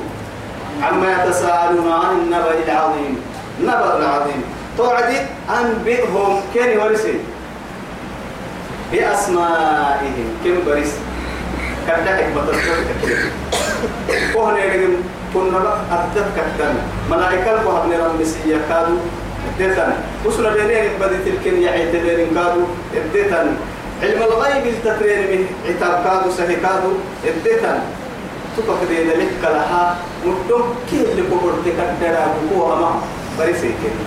عما 0.82 1.08
يتساءلون 1.12 1.92
عن 1.92 2.16
النبأ 2.16 2.50
العظيم. 2.66 3.14
نبأ 3.62 3.98
العظيم. 3.98 4.40
توعدي 4.78 5.18
أنبئهم. 5.50 6.40
كن 6.54 6.78
ورسي 6.78 7.20
بأسمائهم. 8.92 10.28
كم 10.44 10.56
بريس 10.66 10.92
حكمة 11.86 12.42
تذكر 12.46 12.78
كهنا 14.34 14.64
يجب 14.64 14.94
كنا 15.34 15.58
أدت 15.92 16.26
كتن 16.36 16.74
ملائكة 17.10 17.66
وهبن 17.66 17.92
رمسية 17.92 18.58
كادوا 18.68 18.98
ادتن 19.60 19.92
وصل 20.24 20.50
بينين 20.50 20.90
بدي 21.00 21.18
تلكن 21.24 21.62
يعيد 21.62 21.92
بينين 21.92 22.34
كادوا 22.34 22.66
ادتن 22.94 23.46
علم 24.02 24.22
الغيب 24.22 24.66
التكرير 24.66 25.18
من 25.18 25.46
عتاب 25.68 26.04
كادوا 26.04 26.32
سهي 26.32 26.56
كادوا 26.56 26.94
ادتن 27.26 27.78
تبقى 28.56 28.86
دي 28.88 29.10
ذلك 29.10 29.30
لها 29.42 29.96
مدوم 30.24 30.74
كي 30.90 31.00
اللي 31.12 31.22
بقول 31.22 31.52
تكدر 31.64 32.18
أبوه 32.24 32.72
أما 32.78 32.90
بريسي 33.38 33.68
كده 33.68 34.06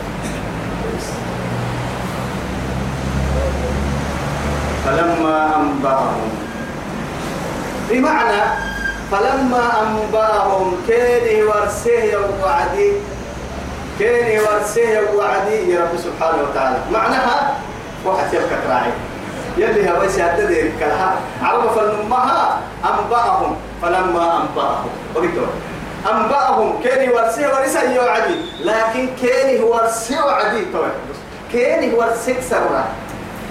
فلما 4.85 5.55
أنبأهم 5.55 6.29
بمعنى 7.89 8.41
فلما 9.11 9.71
أنبأهم 9.81 10.73
كان 10.87 11.43
ورسيه 11.47 12.17
وعدي 12.43 12.91
كان 13.99 14.39
ورسيه 14.39 15.01
وعدي 15.17 15.71
يا 15.71 15.79
رب 15.79 15.97
سبحانه 16.03 16.43
وتعالى. 16.43 16.77
معناها 16.93 17.57
واحد 18.05 18.33
يبكى 18.33 18.55
راعي. 18.69 18.91
يلي 19.59 19.89
هو 19.91 20.03
يسعد 20.03 20.39
ذلك 20.39 20.71
كلها 20.79 21.19
عرب 21.43 21.63
فلنمها 21.75 22.61
أنبأهم. 22.89 23.51
فلما 23.81 24.25
أنبأهم. 24.41 24.89
وقلتوا 25.15 25.51
أنبأهم. 26.11 26.69
كان 26.83 27.01
ورسيه 27.09 27.47
ورسيه 27.47 27.99
وعدي 27.99 28.35
لكن 28.63 29.03
كان 29.21 29.63
ورسيه 29.63 30.21
وعدي 30.21 30.61
طبعا 30.73 30.91
كان 31.53 31.93
ورسيه 31.93 32.39
سرنا 32.49 32.85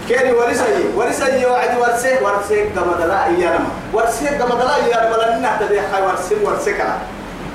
كيري 0.09 0.33
ورسي 0.33 0.97
ورسي 0.97 1.47
وعد 1.47 1.73
ورسي 1.79 2.12
ورسي 2.25 2.73
كما 2.73 2.97
دلا 2.97 3.29
ايانا 3.29 3.68
ورسي 3.92 4.27
كما 4.40 4.55
دلا 4.57 4.75
ايانا 4.81 5.12
ولا 5.12 5.38
نحتدي 5.38 5.81
حي 5.81 6.01
ورسي 6.03 6.35
ورسي 6.44 6.73
كلا. 6.73 6.97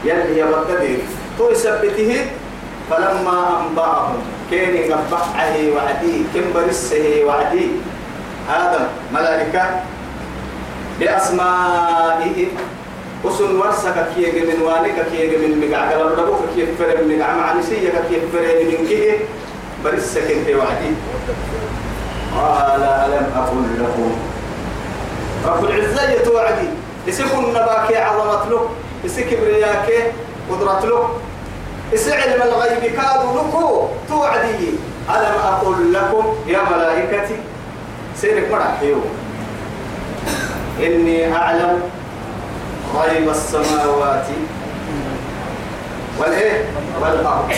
يلي 0.06 0.38
يبتدي 0.40 0.98
تو 1.38 1.50
يثبته. 1.50 2.26
فلما 2.90 3.38
أنبأهم. 3.60 4.18
كيري 4.50 4.94
قبعه 4.94 5.56
وعدي. 5.76 6.16
كم 6.34 6.46
برسه 6.54 7.26
وعدي. 7.26 7.68
ملائكة 9.14 9.64
بأسمائه 11.00 12.48
وسن 13.24 13.56
ورسك 13.56 14.08
كي 14.16 14.32
من 14.32 14.62
والك 14.62 15.06
كي 15.12 15.38
من 15.38 15.52
مقع 15.62 15.90
قال 15.90 16.18
ربك 16.20 16.42
كي 16.56 16.66
فرم 16.80 17.12
مقع 17.12 17.36
معنسية 17.36 17.90
كي 18.10 18.22
فرم 18.34 18.60
من 18.68 18.88
كي 18.88 19.20
برسك 19.86 20.32
انت 20.32 20.50
وعدي 20.50 20.92
قال 22.36 22.84
ألم 22.84 23.26
أقل 23.36 23.66
لكم؟ 23.80 24.12
رب 25.46 25.66
العزة 25.66 26.12
يتوعدي. 26.12 26.68
يسكن 27.08 27.50
نباك 27.50 27.94
عظمت 27.94 28.52
له 28.52 28.70
يسك 29.04 29.28
كبرياك 29.28 30.14
قدرت 30.52 30.86
له 30.86 31.10
يسع 31.94 32.16
علم 32.16 32.42
الغيب 32.42 32.96
كادوا 32.96 33.42
لكو 33.42 33.88
توعدي. 34.10 34.70
ألم 35.10 35.36
أقل 35.44 35.94
لكم 35.94 36.36
يا 36.48 36.60
ملائكتي؟ 36.72 37.38
سيرك 38.22 38.52
مرحيو 38.52 38.98
إني 40.80 41.36
أعلم 41.36 41.82
غيب 42.96 43.30
السماوات 43.30 44.26
والإيه؟ 46.20 46.66
والأرض. 47.02 47.52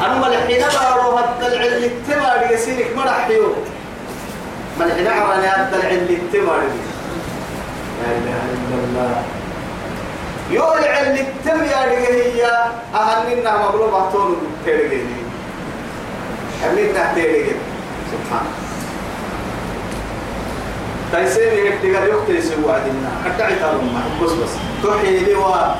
أما 0.00 0.26
الحين 0.26 0.60
بارو 0.60 1.16
هالدلع 1.16 1.64
اللي 1.64 1.86
التمار 1.86 2.52
يسيرك 2.52 2.96
مرحيو 2.96 3.46
ما 4.78 4.84
الحين 4.84 5.06
عراني 5.06 5.46
هالدلع 5.46 5.90
اللي 5.90 6.14
التمار 6.14 6.60
لا 8.02 8.10
إله 8.18 8.40
إلا 8.54 8.76
الله. 8.84 9.22
يو 10.50 10.74
العلم 10.74 11.16
التم 11.26 11.64
يا 11.64 11.82
هي. 11.90 12.42
أهلنا 12.94 13.68
مبروبة 13.68 14.10
تون 14.12 14.36
أهلنا 16.64 17.02
ترجعني 17.14 17.52
سبحان 18.12 18.46
تيسير 21.12 21.52
يكتب 21.52 21.88
يكتب 21.88 22.40
سوى 22.40 22.72
عدنا 22.72 23.10
حتى 23.24 23.42
عتالهم 23.42 24.02
بس 24.22 24.30
بس. 24.30 24.50
تحيي 24.84 25.34
لوا 25.34 25.74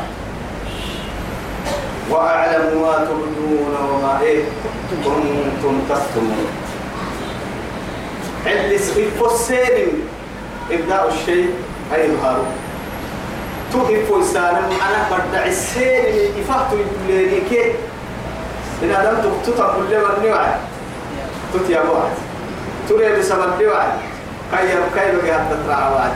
وأعلم 2.11 2.83
ما 2.83 3.07
تبدون 3.09 3.77
وما 3.90 4.21
إيه. 4.23 4.45
كنتم 5.05 5.79
تكتمون. 5.88 6.47
اللي 8.47 8.77
الفسين 8.77 9.88
إبداء 10.71 11.09
الشيء. 11.09 11.51
أي 11.95 12.07
الهارو 12.07 12.42
توقف 13.73 14.12
فسانا 14.12 14.59
أنا 14.59 15.09
بدع 15.11 15.47
السين 15.47 16.33
إفاقت 16.40 16.73
يقولي 16.73 17.40
كي. 17.51 17.73
إن 18.83 18.90
أدم 18.90 19.16
تكتب 19.47 19.64
كل 19.64 19.97
من 19.97 20.29
نوعي. 20.29 20.55
تتيا 21.55 21.81
واحد 21.81 22.16
تري 22.88 23.18
بسبب 23.18 23.62
نوعي. 23.62 24.12
كي 24.52 24.68
كي 24.94 25.16
بقى 25.16 25.40
تترعى 25.50 25.92
واحد 25.94 26.12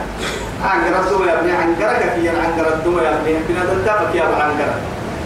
عنقر 0.63 0.99
الدم 0.99 1.27
يا 1.27 1.39
ابني 1.39 1.51
عنقرك 1.51 2.13
كي 2.15 2.29
عنقر 2.29 2.73
الدم 2.73 2.97
يا 2.99 3.09
ابني. 3.09 3.33
بنا 3.49 3.65
دلتابك 3.73 4.15
يا 4.15 4.23
أبو 4.23 4.33
عنقرك 4.33 4.79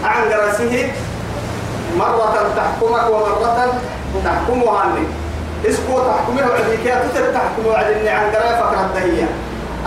عن 0.03 0.29
جرسه 0.29 0.91
مرة 1.97 2.35
تحكمك 2.55 3.09
ومرة 3.09 3.73
تحكمها 4.25 4.79
عني. 4.79 5.05
اسكو 5.65 5.99
تحكمه 5.99 6.49
وعدي 6.49 6.77
كي 6.83 6.93
أتوت 6.93 7.17
تحكمه 7.33 7.67
وعدي 7.67 8.09
عن 8.09 8.31
جرا 8.31 8.51
فكرة 8.61 8.89
دهية 8.95 9.27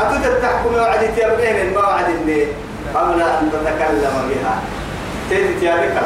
أتوت 0.00 0.42
تحكمه 0.42 0.82
وعدي 0.82 1.08
تيابين 1.16 1.74
ما 1.74 1.80
وعدي 1.80 2.46
قبل 2.94 3.22
أن 3.22 3.50
تتكلم 3.52 4.14
بها. 4.28 4.54
تيتي 5.30 5.60
تيابك. 5.60 5.96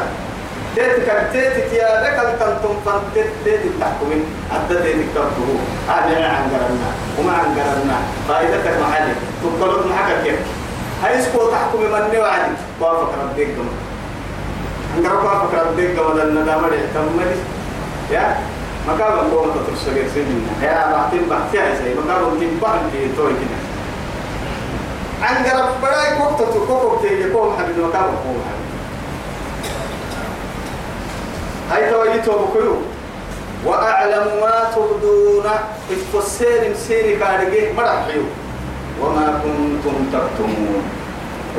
تيتي 0.78 1.00
كان 1.06 1.26
تيتي 1.32 1.62
تيابك 1.70 2.38
تنتم 2.40 2.74
فانت 2.86 3.14
تيتي 3.44 3.68
تحكمين 3.80 4.22
أدى 4.54 4.74
تيتي 4.82 5.04
كبره 5.14 5.58
هذا 5.88 6.26
عن 6.28 6.44
جرنا 6.50 6.90
وما 7.18 7.32
عن 7.32 7.48
جرنا 7.56 7.98
فائدتك 8.28 8.74
محلي 8.82 9.14
تقولون 9.42 9.90
معك 9.90 10.22
كيف 10.24 10.38
هاي 11.02 11.18
اسكو 11.18 11.50
تحكمي 11.50 11.86
من 11.86 12.18
وعدي 12.18 12.54
وافق 12.80 13.10
ربك 13.22 13.48
angara 14.98 15.20
ko 15.20 15.26
apa 15.28 15.46
kan 15.52 15.66
dek 15.76 15.94
gawa 15.94 16.16
dan 16.16 16.34
nada 16.34 16.58
made 16.64 16.80
kamali 16.90 17.38
ya 18.10 18.40
maka 18.88 19.04
ba 19.14 19.30
ko 19.30 19.52
ta 19.52 19.60
terus 19.68 19.84
sebagai 19.84 20.10
sini 20.10 20.48
ya 20.64 20.90
bahtin 20.90 21.28
bahti 21.28 21.54
ai 21.60 21.76
sai 21.76 21.92
maka 21.92 22.24
ba 22.24 22.34
tin 22.40 22.56
bah 22.56 22.82
di 22.88 23.12
to 23.12 23.24
ini 23.30 23.46
angara 25.20 25.76
pada 25.78 26.18
ko 26.18 26.34
yi 31.76 32.18
to 32.24 32.32
ko 32.32 32.82
وأعلم 33.66 34.26
ما 34.40 34.70
تبدون. 34.70 35.46
الفسير 35.90 36.70
مسيري 36.70 37.18
كارجي 37.18 37.74
مرحيو 37.74 38.22
وما 39.02 39.42
كنتم 39.42 39.96
تكتمون. 40.12 40.82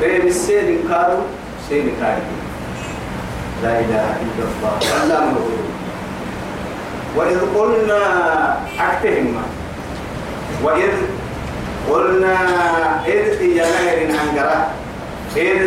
ريب 0.01 0.25
السين 0.25 0.87
كارو 0.89 1.27
سين 1.69 1.91
كارو 1.99 2.23
لا 3.63 3.79
إله 3.83 4.07
إلا 4.23 4.43
الله. 4.47 4.73
الله 5.03 5.35
وإذ 7.15 7.39
قلنا 7.57 8.01
أكتهم 8.79 9.35
وإذ 10.63 10.93
قلنا 11.89 12.35
إذ 13.07 13.41
هي 13.43 13.59
نهر 13.59 13.99
عنقرة 14.19 14.67
إذ 15.35 15.61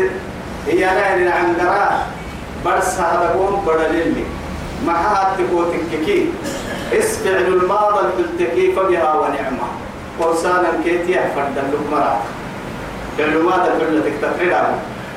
هي 0.66 0.81
نهر 0.81 1.18
عنقرة 1.28 2.07
برس 2.64 2.98
هذا 2.98 3.35
قوم 3.38 3.64
بدللي 3.66 4.25
ما 4.87 4.92
هاتكو 4.92 5.64
تككي. 5.64 6.31
اسفعل 6.92 7.46
الماضي 7.46 8.07
التكي 8.18 8.72
فبها 8.72 9.14
ونعمة. 9.14 9.68
قرصانا 10.20 10.68
كيتيا 10.85 11.31
فرد 11.37 11.57
اللقمرات 11.59 12.18
فعل 13.18 13.42
ماضي 13.42 13.70
كل 13.81 14.03
تكتفرها 14.03 14.75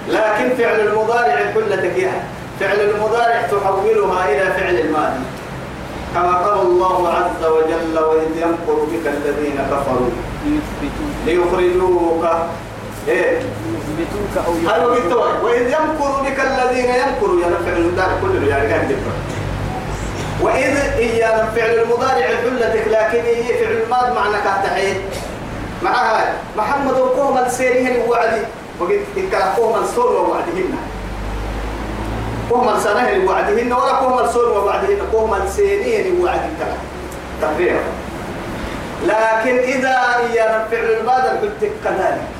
لكن 0.10 0.55
فعل 0.58 0.79
المضارع 0.79 1.51
كل 1.53 1.77
تكيها. 1.77 2.23
فعل 2.60 2.79
المضارع 2.79 3.41
تحولها 3.51 4.29
إلى 4.29 4.53
فعل 4.53 4.75
الماضي. 4.75 5.23
كما 6.15 6.34
قال 6.38 6.62
الله 6.67 7.10
عز 7.10 7.45
وجل 7.45 7.99
وإذ 7.99 8.29
يمكر 8.36 8.84
بك 8.91 9.05
الذين 9.08 9.58
كفروا 9.71 10.10
ليخرجوك. 11.25 12.25
إيه؟ 13.08 13.39
يثبتوك 13.99 14.45
أو 14.45 14.89
بالتوي 14.89 15.31
وإذ 15.43 15.62
يمكر 15.62 16.21
بك 16.25 16.39
الذين 16.39 16.86
يمكروا 16.86 17.41
يعني 17.41 17.55
فعل 17.65 17.77
المضارع 17.77 18.13
كله 18.21 18.47
يعني 18.49 18.73
قاعد 18.73 18.91
يفرق 18.91 19.17
وإذ 20.41 20.77
هي 20.77 21.21
فعل 21.55 21.79
المضارع 21.79 22.27
حلتك 22.27 22.88
لكن 22.88 23.25
هي 23.25 23.63
فعل 23.63 23.71
الماضي 23.71 24.15
معنى 24.15 24.38
كاتحيد 24.43 24.97
معها 25.84 26.34
محمد 26.58 26.93
وقوم 26.99 27.38
السيرين 27.38 28.01
وعدي 28.08 28.41
وقد 28.79 28.99
قوم 29.58 29.84
السور 29.84 30.12
ووعدهن. 30.12 30.77
قوم 32.51 32.69
السنة 32.69 33.29
وعدهن 33.29 33.73
ولا 33.73 33.91
قوم 33.91 34.19
السور 34.19 34.49
ووعدهن. 34.49 34.99
قوم 35.13 35.34
السيرين 35.34 36.21
وعدهن 36.21 36.77
تقريبا 37.41 37.79
لكن 39.05 39.58
إذا 39.58 39.97
هي 40.19 40.65
فعل 40.71 40.84
الماضي 40.99 41.27
قلت 41.27 41.71
كذلك. 41.84 42.35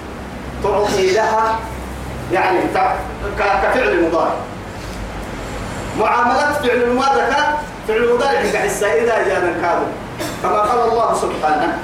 تعطي 0.64 1.12
لها 1.14 1.60
يعني 2.32 2.60
كفعل 3.40 3.88
المضارع 3.90 4.34
معاملات 6.00 6.56
فعل 6.66 6.82
ك- 7.30 7.58
فعل 7.88 7.98
المضارع 7.98 8.42
كحسة 8.54 8.88
إذا 8.94 9.16
جاء 9.28 9.42
كاذب 9.62 9.88
كما 10.44 10.60
قال 10.60 10.90
الله 10.92 11.14
سبحانه 11.14 11.78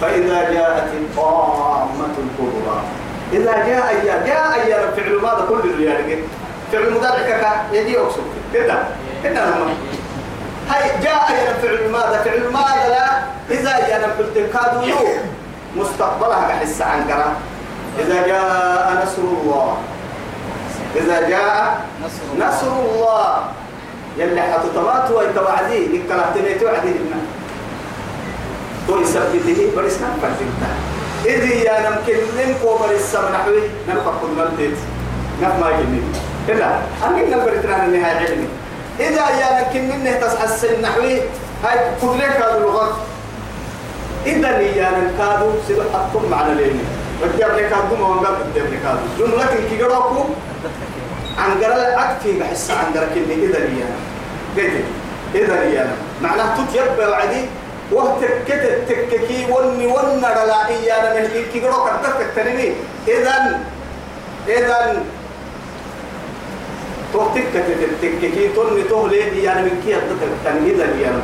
فإذا 0.00 0.50
جاءت 0.52 0.88
الطامة 0.94 2.08
الكبرى. 2.18 2.80
إذا 3.32 3.52
جاء 3.66 3.88
أيام 3.88 4.24
جاء 4.26 4.54
أيام 4.54 4.90
فعل 4.96 5.06
الماضي 5.06 5.42
كل 5.48 5.68
الرجال 5.70 6.18
فعل 6.72 6.82
المضارع 6.82 7.18
كك 7.22 7.46
يجي 7.72 7.98
أقصد. 7.98 8.22
كده. 8.54 8.78
كده 9.24 9.44
هم. 9.48 9.68
هاي 10.70 10.90
جاء 11.02 11.28
أيام 11.30 11.54
فعل 11.62 11.74
الماضي 11.74 12.18
فعل 12.24 12.34
الماضي 12.36 12.88
لا؟ 12.88 13.06
إذا 13.50 13.88
جاء 13.88 14.10
قلت 14.18 14.38
كادوا 14.52 14.82
مستقبلها 15.76 16.48
كحسة 16.48 16.84
عنكرة 16.84 17.32
إذا 17.98 18.18
جاء 18.26 18.86
نصر 19.02 19.22
الله 19.22 19.76
إذا 20.96 21.28
جاء 21.28 21.80
نصر 22.38 22.72
الله. 22.72 23.24
يلي 24.18 24.42
حتى 24.42 24.68
تمات 24.74 25.10
ويتوعدي 25.10 25.80
لكلا 25.94 26.24
تميت 26.34 26.62
وعدي 26.62 26.90
لنا. 26.90 27.20
تو 28.88 28.98
يثبته 28.98 29.58
بريس 29.76 29.96
نفر 30.02 30.30
فيتا 30.38 30.70
إذ 31.24 31.44
يا 31.62 31.90
نمكن 31.90 32.18
نمكو 32.38 32.78
بريس 32.82 33.02
سمنحوي 33.12 33.62
نمكو 33.88 34.10
كل 34.20 34.32
ملتت. 34.38 34.78
نفما 35.42 35.70
يجنين 35.70 36.12
إلا 36.48 36.68
أمين 37.06 37.30
نبرتنا 37.30 37.84
النهاية 37.84 38.18
علمي. 38.26 38.48
إذا 39.00 39.24
يا 39.38 39.48
نمكن 39.62 40.20
تصحى 40.20 40.44
السن 40.44 40.82
نحوي 40.82 41.14
هاي 41.64 41.78
كلك 42.02 42.34
هذا 42.42 42.58
اللغات 42.58 42.94
إذا 44.26 44.50
يا 44.58 44.88
نمكادو 44.98 45.50
سيدو 45.68 45.82
حقكم 45.94 46.30
معنا 46.30 46.58
ليني 46.58 46.82
بدي 47.22 47.46
أبني 47.46 47.68
كادو 47.68 47.96
ما 48.00 48.06
وانقل 48.08 48.34
بدي 48.50 48.60
أبني 48.60 48.76
كادو 48.76 49.06
جملة 49.18 49.46
كي 49.70 49.82
قراكم 49.82 50.24
عن 51.38 51.50
قرا 51.64 52.04
أكفي 52.04 52.38
بحس 52.40 52.70
عن 52.70 52.92
قرا 52.94 53.06
كني 53.14 53.34
إذا 53.34 53.58
لي 53.58 53.82
أنا. 53.82 53.98
قلت 54.56 54.84
إذا 55.34 55.64
لي 55.64 55.82
أنا. 55.82 55.92
معناه 56.22 56.56
تتيبى 56.56 57.04
وعدي 57.10 57.42
وتكت 57.92 58.62
تككي 58.88 59.46
وني 59.52 59.86
ون 59.86 60.22
رلا 60.24 60.68
إيانا 60.68 61.14
من 61.14 61.42
كي 61.52 61.60
قرا 61.60 61.78
كتبت 62.02 62.26
تنمي 62.36 62.72
إذا 63.08 63.60
إذا 64.48 65.02
توتك 67.12 67.44
تككي 68.02 68.48
توني 68.54 68.82
تهلي 68.82 69.22
إيانا 69.32 69.60
من 69.60 69.80
كي 69.84 69.96
أتبت 69.96 70.32
تنمي 70.44 70.70
إذا 70.70 70.86
لي 70.86 71.06
أنا. 71.08 71.20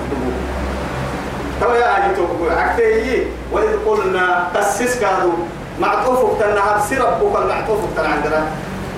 ترى 1.60 1.78
يا 1.78 2.06
أجي 2.06 2.14
تقول 2.14 2.50
عكتي 2.52 3.26
وإذ 3.52 3.70
قلنا 3.86 4.48
تسس 4.54 4.98
كادو 5.00 5.32
معطوفك 5.80 6.40
تنها 6.40 6.78
سربك 6.90 7.36
المعطوفك 7.42 7.88
تنعندنا 7.96 8.46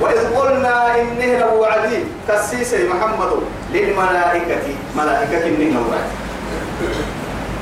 وإذ 0.00 0.36
قلنا 0.36 1.00
إنه 1.00 1.38
لو 1.38 1.60
وعدي 1.60 2.04
تسيسي 2.28 2.88
محمد 2.88 3.32
للملائكة. 3.72 4.66
ملائكة 4.96 5.46
إنه 5.46 5.64
لو 5.74 5.84
وعدي 5.88 6.12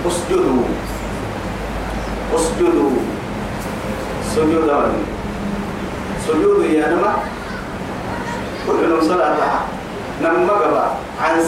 اسجدوا. 0.07 0.63
اسجدوا. 2.35 2.91
سجودا. 4.35 4.93
سجود 6.27 6.65
يا 6.65 6.89
نما. 6.89 7.13
كل 8.67 9.07
صلاة. 9.07 9.61
نما 10.23 10.53
قبا. 10.53 10.87
عن 11.23 11.41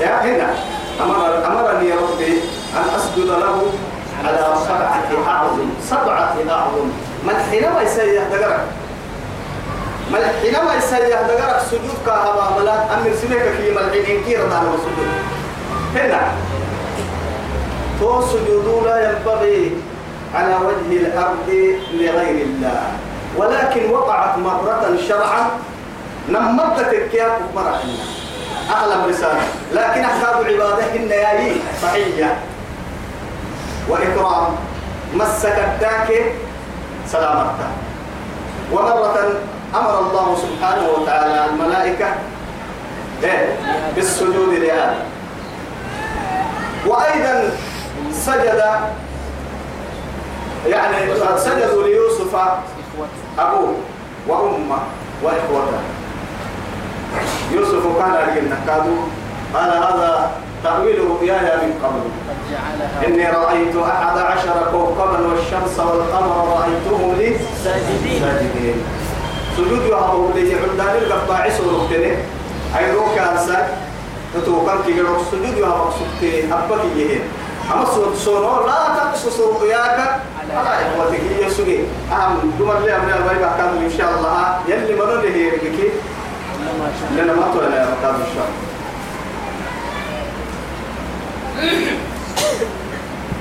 يا 0.00 0.14
هنا. 0.24 0.54
أمر 1.00 1.46
أمرني 1.46 1.92
ربي 1.92 2.32
أن 2.76 2.86
أسجد 2.96 3.26
له. 3.26 3.62
على 4.24 4.54
سبعة 4.66 5.28
أعظم. 5.28 5.68
سبعة 5.90 6.34
أعظم. 6.50 6.88
من 7.26 7.36
حينما 7.50 7.82
يسيح 7.82 8.24
دقرك. 8.32 8.60
مل 10.12 10.24
حينما 10.42 10.74
يسيح 10.74 11.20
دقرك. 11.20 11.62
سجود 11.70 11.98
كهبا 12.06 12.60
ملا 12.60 12.94
أمر 12.94 13.10
سميك 13.22 13.42
في 13.42 13.70
ملحين 13.70 14.24
كيرا 14.24 14.48
دانا 14.48 14.68
وسجود 14.70 15.10
هنا. 15.94 16.20
تو 18.00 18.22
سجود 18.22 18.84
لا 18.84 19.10
ينبغي 19.10 19.76
على 20.34 20.54
وجه 20.54 20.96
الأرض 20.96 21.48
لغير 21.92 22.44
الله. 22.44 22.82
ولكن 23.36 23.90
وقعت 23.90 24.38
مرة 24.38 24.98
شرعا. 25.08 25.50
نمت 26.28 26.80
تكيا 26.80 27.38
مرة. 27.54 27.80
أعلم 28.70 29.04
رسالة 29.08 29.40
لكن 29.72 30.00
أحساب 30.04 30.36
عبادة 30.44 30.94
النيايي 30.94 31.56
صحيحة. 31.82 32.34
وإكرام 33.88 34.54
مسك 35.14 35.58
الداك 35.58 36.32
سلامتا 37.06 37.68
ومرة 38.72 39.18
أمر 39.74 39.98
الله 40.00 40.36
سبحانه 40.36 40.88
وتعالى 40.88 41.44
الملائكة 41.46 42.06
إيه؟ 43.24 43.56
بالسجود 43.96 44.48
لآدم 44.54 44.98
وأيضا 46.86 47.50
سجد 48.12 48.62
يعني 50.66 50.96
سجدوا 51.36 51.82
ليوسف 51.82 52.36
أبوه 53.38 53.74
وأمه 54.28 54.78
وإخوته. 55.22 55.80
يوسف 57.52 57.98
كان 57.98 58.12
لقينا 58.12 58.56
كادوا 58.66 59.02
قال 59.54 59.70
هذا 59.70 60.30
تأويل 60.64 60.98
رؤياي 61.10 61.56
من 61.62 61.72
قبل. 61.82 62.00
إني 63.06 63.26
رأيت 63.26 63.76
أحد 63.76 64.18
عشر 64.18 64.56
كوكبا 64.72 65.18
والشمس 65.28 65.78
والقمر 65.78 66.36
رأيتهم 66.58 67.14
لي 67.18 67.36
ساجدين. 67.64 68.22
ساجدين. 68.22 68.76
سجود 69.56 69.82
يهبوا 69.82 70.32
لي 70.34 70.54
عندان 70.54 70.96
القطاع 70.96 71.48
سورتني 71.50 72.12
أي 72.78 72.92
روك 72.92 73.18
أنسان؟ 73.18 73.68
تتوقع 74.34 74.74
كي 74.86 74.92
يروح 74.96 75.18
سجود 75.32 75.58
يهبوا 75.58 75.90
سكتين 75.90 76.52
أبك 76.52 76.84
يهين. 76.96 77.20
أما 77.74 77.84
سورة 77.84 78.14
سورة 78.14 78.66
لا 78.66 78.94
تقصص 78.96 79.40
رؤياك 79.40 80.20
على 80.56 80.86
إخوتك. 80.86 81.20
هي 81.38 81.50
سجي. 81.50 81.78
أهم 82.12 82.52
دمر 82.58 82.78
لي 82.78 82.96
أمري 82.96 83.14
الله 83.14 83.32
يبقى 83.32 83.60
إن 83.60 83.92
شاء 83.98 84.10
الله. 84.18 84.58
يلي 84.68 84.94
منو 84.94 85.12
اللي 85.12 85.46
هي 85.46 85.50
لأن 87.16 87.26
ما 87.26 87.46
تولى 87.54 87.76
يا 87.76 87.82
إن 87.84 88.30
شاء 88.34 88.48
الله. 88.48 88.67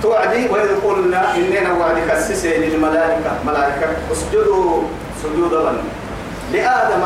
توعدي 0.03 0.49
وإذ 0.49 0.69
قلنا 0.85 1.35
إننا 1.35 1.71
وعد 1.73 1.97
كسسي 2.09 2.57
للملائكة. 2.57 3.31
ملائكة 3.45 3.87
اسجدوا 4.11 4.81
سجود 5.23 5.51
بن 5.51 5.77
لآدم 6.53 7.03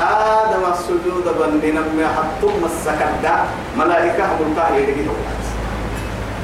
آدم 0.00 0.64
السجود 0.72 1.26
بن 1.38 1.60
لنما 1.62 2.06
حطم 2.16 2.60
السكدة 2.64 3.34
ملائكة 3.78 4.24
قلتا 4.38 4.64
هي 4.74 4.82
لقيته 4.82 5.16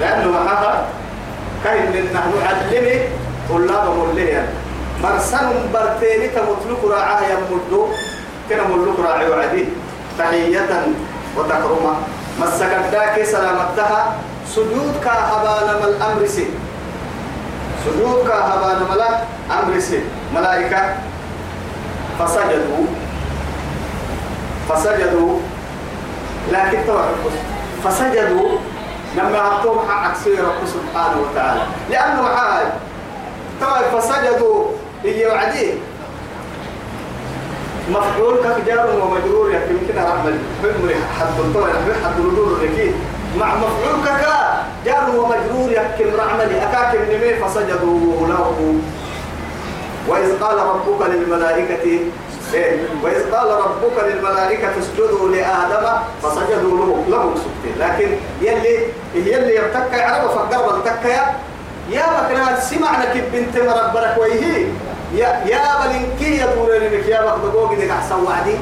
لأنه 0.01 0.39
هذا 0.39 0.87
كاين 1.65 1.87
من 1.93 2.05
نحن 2.15 2.33
علمي 2.47 3.01
طلاب 3.49 3.87
مليا 4.13 4.49
مرسل 5.03 5.49
برتين 5.75 6.21
تمتلك 6.35 6.83
راعاه 6.85 7.23
يمدو 7.31 7.89
كنا 8.49 8.63
ملك 8.63 8.99
راعي 9.01 9.29
وعدي. 9.31 9.65
تحية 10.19 10.71
وتكرمة. 11.37 11.95
مسكت 12.41 12.85
سلامتها. 13.25 14.15
سجود 14.49 14.95
كهبان 15.05 15.77
من 15.77 15.85
الأمر 15.85 16.27
سي. 16.27 16.47
سجود 17.85 18.29
كهبان 18.29 18.79
ملا 18.91 19.09
أمر 19.51 19.81
سي. 19.81 20.01
ملائكة. 20.35 20.97
فسجدوا. 22.19 22.87
فسجدوا. 24.69 25.39
لكن 26.53 26.79
توقف 26.87 27.35
فسجدوا. 27.85 28.59
لما 29.17 29.39
عطوهم 29.39 29.91
حق 29.91 30.15
رب 30.29 30.67
سبحانه 30.67 31.17
وتعالى. 31.21 31.61
لأنه 31.91 32.23
معاي 32.23 32.65
طيب 33.61 34.01
فسجدوا. 34.01 34.65
هي 35.05 35.27
وعدي 35.27 35.75
مفعول 37.91 38.37
كجار 38.39 38.91
ومجرور 39.01 39.51
يمكن 39.51 39.99
رحمة 39.99 40.39
حلم 40.63 40.91
حد 41.19 41.39
الطول 41.39 41.71
حد 42.05 42.19
الردود 42.21 42.49
الركيد 42.53 42.95
مع 43.39 43.55
مفعول 43.55 44.05
ككا 44.05 44.65
جار 44.85 45.11
ومجرور 45.17 45.73
يمكن 45.73 46.17
رحمة 46.17 46.45
أكاك 46.45 46.95
النمي 46.95 47.35
فسجدوا 47.35 48.27
له. 48.27 48.75
وإذ 50.09 50.39
قال 50.43 50.59
ربك 50.59 51.07
للملائكة 51.07 52.01
إيه؟ 52.55 52.79
وإذ 53.03 53.31
قال 53.35 53.51
ربك 53.51 54.05
للملائكة 54.05 54.69
اسجدوا 54.79 55.29
لآدم 55.29 55.87
فسجدوا 56.23 56.79
له. 56.79 57.05
له 57.09 57.35
سجدين 57.35 57.79
لكن 57.79 58.09
يلي 58.41 58.79
يلي 59.15 59.55
يبتكى 59.57 59.97
يعرف 59.97 60.33
فقر 60.35 60.73
بالتكى 60.73 61.19
يا 61.91 62.05
بكنا 62.07 62.61
سمعنا 62.61 63.05
كيف 63.13 63.25
بنت 63.33 63.57
مربرك 63.59 64.17
ويهي. 64.21 64.67
يا 65.15 65.29
يا 65.47 65.63
بلنكي 65.81 66.37
يا 66.37 66.47
تورينك 66.47 67.07
يا 67.07 67.21
بك 67.21 67.53
دقوق 67.53 67.75
ديك 67.75 67.91
أحسن 67.91 68.25
وعدي. 68.25 68.57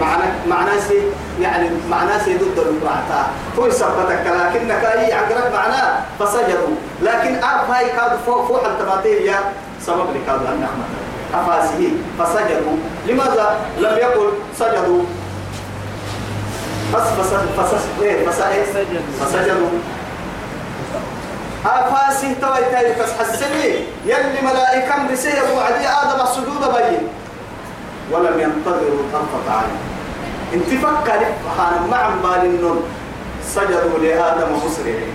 معنى 0.00 0.24
معناه 0.48 0.78
سي 0.88 1.02
يعني 1.40 1.70
معناه 1.90 2.18
سي 2.24 2.34
ضد 2.34 2.58
المقرعتا 2.58 3.26
هو 3.58 3.66
يثبتك 3.66 4.26
لكنك 4.26 4.84
أي 4.84 5.12
عقرب 5.12 5.52
معناه 5.52 6.00
فسجدوا. 6.18 6.74
لكن 7.02 7.42
أعرف 7.42 7.70
هاي 7.70 7.86
كاد 7.86 8.18
فوق 8.26 8.48
فوق 8.48 8.66
التباتيل 8.66 9.22
يا 9.22 9.38
سبب 9.86 10.06
لك 10.14 10.28
هذا 10.28 10.52
النعمة 10.54 10.84
أفاسه. 11.34 11.90
فسجدوا. 12.18 12.76
لماذا 13.06 13.60
لم 13.78 13.96
يقل 13.96 14.32
سجدوا؟ 14.58 15.02
بس 16.94 17.02
فس 17.02 17.32
إيه 18.02 18.26
فس 18.26 18.40
فسجدوا. 19.20 19.68
أفاسه 21.66 22.34
توي 22.40 22.64
تاي 22.70 22.94
بس 23.00 23.10
حسني 23.20 23.74
يلي 24.06 24.40
ملائكة 24.42 25.12
بسيه 25.12 25.42
وعدي 25.56 25.88
آدم 25.88 26.20
السجود 26.22 26.74
بين. 26.74 27.08
ولم 28.10 28.40
ينتظروا 28.40 29.02
طرفة 29.12 29.56
عين. 29.56 29.76
إنت 30.54 30.84
فكر 30.84 31.20
حان 31.58 31.86
مع 31.90 32.08
بال 32.08 32.44
النون. 32.46 32.82
سجدوا 33.54 33.98
لآدم 33.98 34.48
مسرعين. 34.66 35.12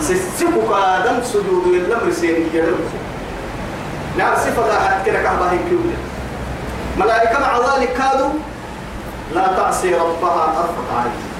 سسكك 0.00 0.72
آدم 0.72 1.22
سجود 1.22 1.64
لله 1.66 2.04
مرسين 2.04 2.50
يلم 2.54 2.80
نعم 4.18 4.36
صفة 4.36 4.78
أحد 4.78 5.06
كده 5.06 5.22
كهبة 5.22 5.50
كيوجد 5.68 5.98
ملائكة 6.98 7.40
مع 7.40 7.58
ذلك 7.58 7.92
كادوا 7.92 8.30
لا 9.34 9.46
تعصي 9.46 9.94
ربها 9.94 10.46
طرفة 10.46 10.98
عين. 10.98 11.31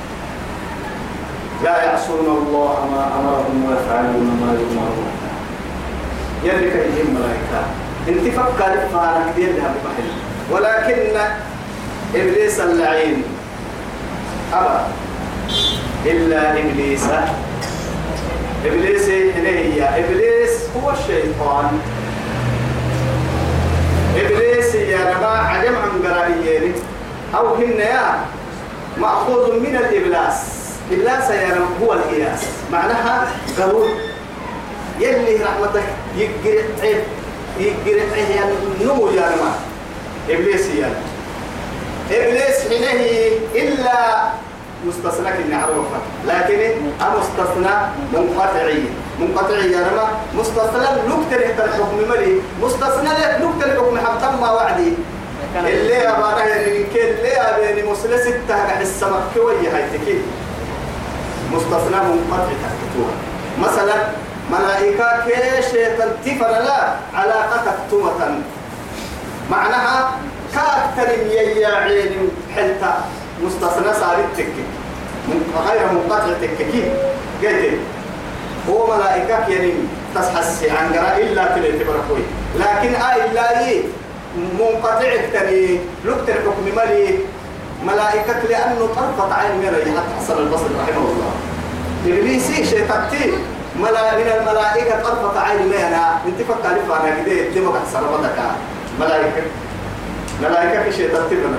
لا 1.65 1.85
يعصون 1.85 2.27
الله 2.27 2.89
ما 2.93 3.03
أمرهم 3.19 3.65
ويفعلون 3.69 4.27
ما 4.41 4.53
يؤمرون 4.61 5.13
يلي 6.45 6.71
كيهم 6.71 7.15
ملائكة. 7.15 7.63
انت 8.09 8.35
فكر 8.35 8.89
فانا 8.93 9.27
كثير 9.33 9.53
لها 9.57 9.75
ولكن 10.51 11.21
إبليس 12.15 12.61
اللعين. 12.61 13.23
أبى 14.53 14.81
إلا 16.07 16.51
إبليس. 16.51 17.05
إبليس 18.67 19.09
هي 19.09 19.83
إبليس 19.83 20.51
هو 20.77 20.91
الشيطان. 20.91 21.79
إبليس 24.17 24.75
يا 24.75 24.99
جماعة 24.99 25.47
عجم 25.47 25.75
عن 25.77 26.13
قرائيين. 26.13 26.73
أو 27.35 27.55
هن 27.55 27.79
يا 27.79 28.25
مأخوذ 28.99 29.61
من 29.61 29.77
الإبلاس. 29.77 30.52
إبلاس 30.93 31.31
يا 31.31 31.55
رب 31.55 31.83
هو 31.83 31.93
الإياس 31.93 32.41
معناها 32.73 33.29
قبول. 33.59 33.89
يلي 35.01 35.37
رحمتك 35.45 35.83
يقرأ 36.17 36.63
عيب 36.83 37.03
يقرأ 37.59 38.13
عيب 38.15 38.31
يعني 38.37 38.53
نمو 38.83 39.07
يا 39.07 39.13
جماعة 39.13 39.59
إبليس 40.31 40.67
يعني 40.67 40.95
إبليس 42.11 42.69
حينه 42.69 43.03
إلا 43.55 44.23
مستثنى 44.87 45.31
كني 45.33 45.55
عرفة 45.55 45.99
لكن 46.27 46.61
المستثنى 47.03 47.75
منقطعي. 48.13 48.83
منقطعي 49.21 49.73
يا 49.73 49.81
رما 49.81 50.09
مستثنى 50.35 50.87
نكتر 51.09 51.65
الحكم 51.65 51.97
ملي. 52.11 52.41
مستثنى 52.63 53.11
نكتر 53.41 53.73
الحكم 53.73 53.99
حتى 53.99 54.37
ما 54.41 54.51
وعدي. 54.51 54.93
اللي 55.57 55.95
يا 55.95 56.13
بارا 56.21 56.45
اللي 56.45 56.85
كل 56.95 56.99
اللي 56.99 57.29
يا 57.29 57.59
بيني 57.59 57.91
مسلسة 57.91 58.35
تهجع 58.49 58.81
السمك 58.81 59.23
كوي 59.35 59.69
هاي 59.69 59.85
تكي 59.99 60.19
مستثنى 61.55 61.97
منقطع 61.97 62.53
تكتوها 62.65 63.15
مثلا 63.61 63.95
ملائكة 64.53 65.25
كيش 65.27 65.67
تنتفر 65.99 66.49
لا 66.49 66.95
علاقة 67.15 67.75
تومة 67.91 68.41
معناها 69.51 70.11
كاكتر 70.55 71.13
يا 71.57 71.69
عين 71.77 72.29
حلتا. 72.55 73.05
مستثنى 73.43 73.95
صارت 74.01 74.25
تكي. 74.37 74.65
غير 75.69 75.93
منقطع 75.93 76.33
تككي 76.43 76.83
قلت 77.43 77.79
هو 78.71 78.97
ملائكة 78.97 79.49
يعني 79.49 79.73
تصحى 80.15 80.71
عن 80.71 80.93
قراء 80.93 81.23
إلا 81.23 81.45
تلي 81.55 81.73
تبركوي 81.73 82.23
لكن 82.57 82.95
آي 82.95 83.31
إلا 83.31 83.83
منقطع 84.59 85.17
تاني 85.33 85.79
لقتل 86.05 86.33
حكم 86.33 86.65
ملي. 86.77 87.19
ملائكة 87.87 88.41
لأنه 88.49 88.89
طرفت 88.97 89.33
عين 89.33 89.57
مري 89.63 89.83
حتى 89.83 90.15
حسن 90.21 90.39
البصري 90.39 90.75
رحمه 90.83 91.07
الله. 91.13 91.33
إبليسي 92.07 92.65
شيطانتي 92.65 93.33
ملا 93.77 94.17
من 94.17 94.29
الملائكة 94.39 95.03
طرفت 95.03 95.37
عين 95.37 95.63
مينا. 95.63 96.19
انت 96.27 96.43
فكر 96.49 96.71
أنا 96.71 97.25
كده 97.27 97.49
دمك 97.55 97.75
حسن 97.87 98.01
بدك. 98.01 98.39
ملائكة. 99.01 99.43
ملائكة 100.43 100.83
في 100.83 100.93
شيطانتي 100.97 101.35
بنا 101.35 101.59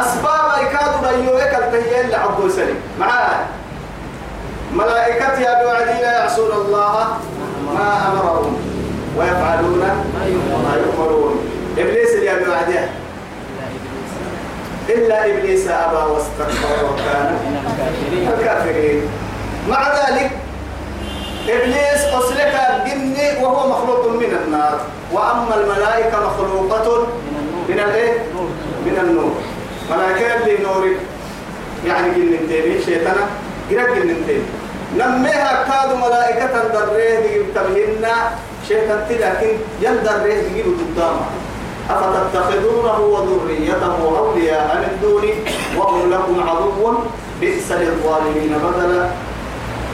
أسباب 0.00 0.50
إكاد 0.60 0.92
بيوك 1.02 1.42
التهيئة 1.42 2.06
لعبد 2.06 2.50
سليم 2.50 2.76
معاه 3.00 3.46
ملائكة 4.74 5.40
يا 5.40 5.62
بوعدي 5.62 6.02
لا 6.02 6.12
يعصون 6.18 6.50
الله 6.52 7.06
ما 7.74 8.12
أمرهم 8.12 8.56
ويفعلون 9.18 9.78
ما 10.14 10.76
يؤمرون. 10.76 11.48
إبليس 11.78 12.10
يا 12.10 12.34
بوعدي 12.34 12.78
إلا 14.88 15.26
إبليس 15.26 15.68
أبى 15.68 16.12
واستكبر 16.12 16.84
وكان 16.84 17.38
من 18.12 18.34
الكافرين. 18.38 19.02
مع 19.68 19.88
ذلك 19.88 20.30
إبليس 21.48 22.02
أسلك 22.04 22.54
الجن 22.70 23.42
وهو 23.44 23.68
مخلوق 23.68 24.08
من 24.08 24.36
النار. 24.44 24.80
وأما 25.12 25.54
الملائكة 25.54 26.16
مخلوقة 26.26 27.06
من 27.68 27.80
الإيه؟ 27.80 28.18
من 28.86 28.98
النور. 29.02 29.32
ملائكة 29.90 30.34
اللي 30.36 30.58
نورك 30.64 30.96
يعني 31.86 32.08
جن 32.14 32.48
تاني 32.48 32.82
شيطانا 32.84 33.26
قرأ 33.70 33.94
جن 33.94 34.16
تاني 34.26 34.42
نميها 34.96 35.64
كاد 35.68 35.96
ملائكة 35.96 36.68
دريه 36.72 37.42
تبهن 37.54 38.06
شيطان 38.68 39.06
لكن 39.10 39.56
يندريه 39.82 40.42
دي 40.48 40.62
قدامها 40.62 41.26
أفتتخذونه 41.90 42.98
وذريته 43.00 44.18
أولياء 44.18 44.76
من 44.76 44.98
دوني 45.02 45.32
وهم 45.76 46.10
لكم 46.10 46.48
عدو 46.48 46.94
بئس 47.40 47.72
للظالمين 47.72 48.52
بدلا 48.64 49.06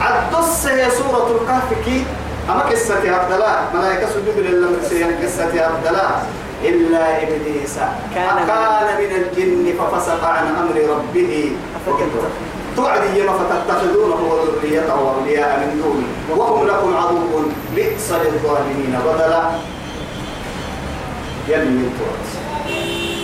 عدس 0.01 0.67
هي 0.67 0.89
سورة 0.91 1.27
الكهف 1.41 1.85
كي؟ 1.85 2.03
أما 2.49 2.61
قصة 2.61 3.11
عبدالله 3.15 3.55
ملائكة 3.73 4.07
سجود 4.09 4.37
لله 4.37 4.67
مرسيان 4.71 5.11
قصة 5.23 5.53
عبدالله 5.65 6.11
إلا 6.63 7.23
إبليس. 7.23 7.75
كان 8.15 8.35
من- 8.35 8.47
كان 8.47 8.87
من 8.99 9.11
الجن 9.21 9.73
ففسق 9.79 10.23
عن 10.27 10.45
أمر 10.61 10.75
ربه. 10.93 11.51
توعد 12.75 13.01
يما 13.15 13.33
فتتخذونه 13.39 14.19
وذريته 14.31 14.93
أولياء 14.93 15.59
من 15.59 15.81
دوني 15.83 16.07
وهم 16.39 16.67
لكم 16.67 16.89
عدو 16.97 17.41
بئس 17.75 18.11
للظالمين 18.11 18.99
بدلا 19.05 19.41
يلي 21.49 21.89
توعد 21.99 22.29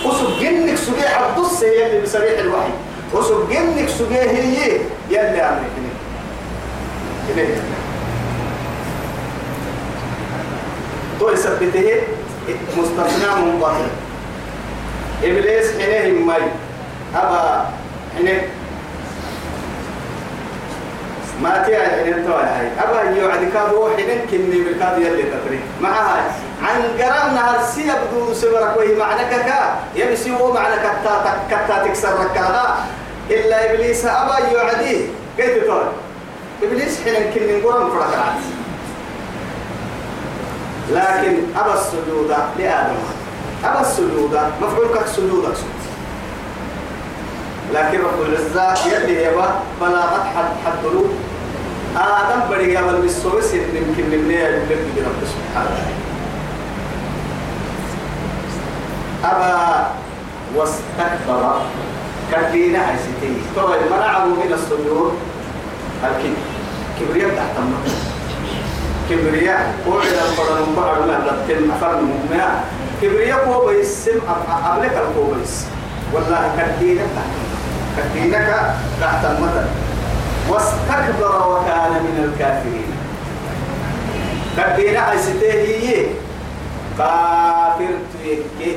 وسب 0.04 0.40
جنك 0.40 0.76
سجية 0.76 1.08
عبدس 1.08 1.64
هي 1.64 1.86
اللي 1.86 2.00
بصريح 2.02 2.38
الوحي. 2.38 2.70
وسب 3.14 3.48
جنك 3.50 3.88
سجية 3.88 4.30
هي 4.30 4.80
يلي 5.10 5.40
عمرك 5.40 5.70
كده 7.36 7.46
تو 11.20 11.30
يثبته 11.30 12.02
مستثنى 12.76 13.44
منقطع 13.44 13.76
إبليس 15.22 15.66
حينه 15.78 16.24
ماي 16.24 16.42
أبا 17.14 17.70
حينه. 18.16 18.42
ما 21.42 21.64
تيا 21.66 21.88
حينه 21.88 22.26
تو 22.26 22.32
هاي. 22.32 22.68
أبا 22.78 23.20
يوعد 23.20 23.48
كادو 23.54 23.88
حينه 23.96 24.20
كني 24.30 24.60
بالكاد 24.64 24.98
يلي 24.98 25.22
تطري 25.22 25.60
مع 25.80 25.90
هاي. 25.90 26.22
عن 26.62 26.82
قرام 26.98 27.34
نهار 27.34 27.60
سي 27.74 27.92
بدو 28.12 28.34
سبرك 28.34 28.76
وهي 28.76 28.94
معنى 28.94 29.24
كا. 29.30 29.76
يبسي 29.96 30.30
هو 30.36 30.52
معنى 30.52 30.76
كتا 30.76 31.42
كتا 31.50 31.84
تكسر 31.84 32.14
ركاها. 32.20 32.86
إلا 33.30 33.74
إبليس 33.74 34.04
أبا 34.04 34.38
يوعدي 34.52 35.06
قلت 35.38 35.66
تو 35.66 35.78
إبليس 36.62 37.00
حين 37.04 37.32
كني 37.34 37.60
قرام 37.62 37.90
فرقات 37.90 38.38
لكن 40.90 41.34
أبى 41.56 41.72
السجود 41.74 42.34
لآدم. 42.58 42.96
أبى 43.64 43.80
السجود 43.80 44.40
مفعول 44.62 44.88
كالسجود 44.94 45.44
أقصد. 45.44 45.76
لكن 47.74 47.98
رب 47.98 48.20
العزة 48.22 48.88
يلي 48.88 49.24
يبا 49.24 49.48
بلاغت 49.80 50.26
حد 50.36 50.50
حد 50.66 50.84
آدم 51.96 52.40
بل 52.50 52.96
بالسويس 53.02 53.54
يمكن 53.54 54.04
من 54.10 54.28
نيا 54.28 54.48
يبلغ 54.48 54.78
برب 54.96 55.20
سبحانه. 55.26 56.05
أبى 59.32 59.86
واستكبر. 60.56 61.60
كدينا 62.32 62.78
عيسيتي 62.78 63.42
طبعا 63.56 63.76
منعه 63.90 64.24
من 64.24 64.52
السجود 64.52 65.12
الكبر 66.04 66.36
كبرياء 67.00 67.30
تحت 67.36 67.54
المطر 67.58 67.96
كبرياء. 69.10 69.74
وعد 69.88 70.06
القرآن 70.06 70.74
بعد 70.76 70.98
ما 71.08 71.12
لبتن 71.26 71.70
أفرن 71.70 72.04
مؤمنا 72.04 72.64
كبرياء 73.02 73.48
هو 73.48 73.66
بيسم 73.66 74.18
أبلك 74.64 74.96
هو 75.16 75.24
بيس 75.34 75.66
والله 76.12 76.50
كدينك 76.58 77.14
كدينك 77.96 78.74
تحت 79.00 79.24
المثل 79.24 79.66
واستكبر 80.48 81.34
وكان 81.50 81.90
من 81.90 82.16
الكافرين. 82.24 82.90
كدينا 84.56 85.00
عيسته 85.00 85.52
هي. 85.52 86.06
كافر 86.98 87.94
تيكي. 88.22 88.76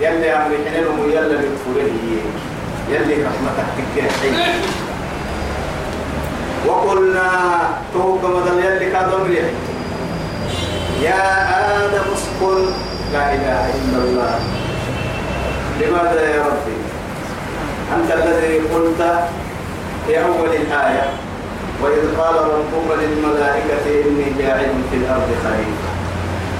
يلي 0.00 0.32
أمري 0.32 0.56
حنين 0.66 0.86
ويلا 1.00 1.36
بكفره 1.36 1.90
هي 2.02 2.18
يلي 2.94 3.24
رحمتك 3.24 3.68
تكيه 3.76 4.08
وقلنا 6.66 7.30
توق 7.92 8.24
مدل 8.24 8.64
يلي 8.64 8.90
كادم 8.90 9.34
يا 11.02 11.22
آدم 11.84 12.06
اسكن. 12.14 12.70
لا 13.12 13.34
إله 13.34 13.70
إلا 13.78 13.98
الله. 14.04 14.40
لماذا 15.80 16.22
يا 16.34 16.42
ربي؟ 16.42 16.78
أنت 17.96 18.10
الذي 18.12 18.58
قلت 18.58 19.00
في 20.06 20.24
أول 20.24 20.48
الآية 20.48 21.06
وإذ 21.82 22.02
قال 22.18 22.34
ربك 22.34 22.88
للملائكة 23.00 23.86
إني 23.86 24.26
جاعل 24.38 24.70
في 24.90 24.96
الأرض 24.96 25.30
خليفة. 25.44 25.90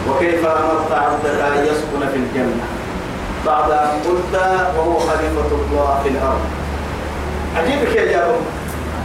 وكيف 0.09 0.47
أمرت 0.47 0.93
عبدك 0.93 1.41
أن 1.41 1.65
يسكن 1.65 2.01
في 2.13 2.17
الجنة؟ 2.17 2.78
بعد 3.47 3.71
أن 3.71 4.01
قلت 4.09 4.35
وهو 4.77 4.99
خليفة 4.99 5.51
الله 5.53 6.01
في 6.03 6.09
الأرض. 6.09 6.41
عجيبك 7.57 7.97
يا 7.97 8.05
جابر 8.13 8.41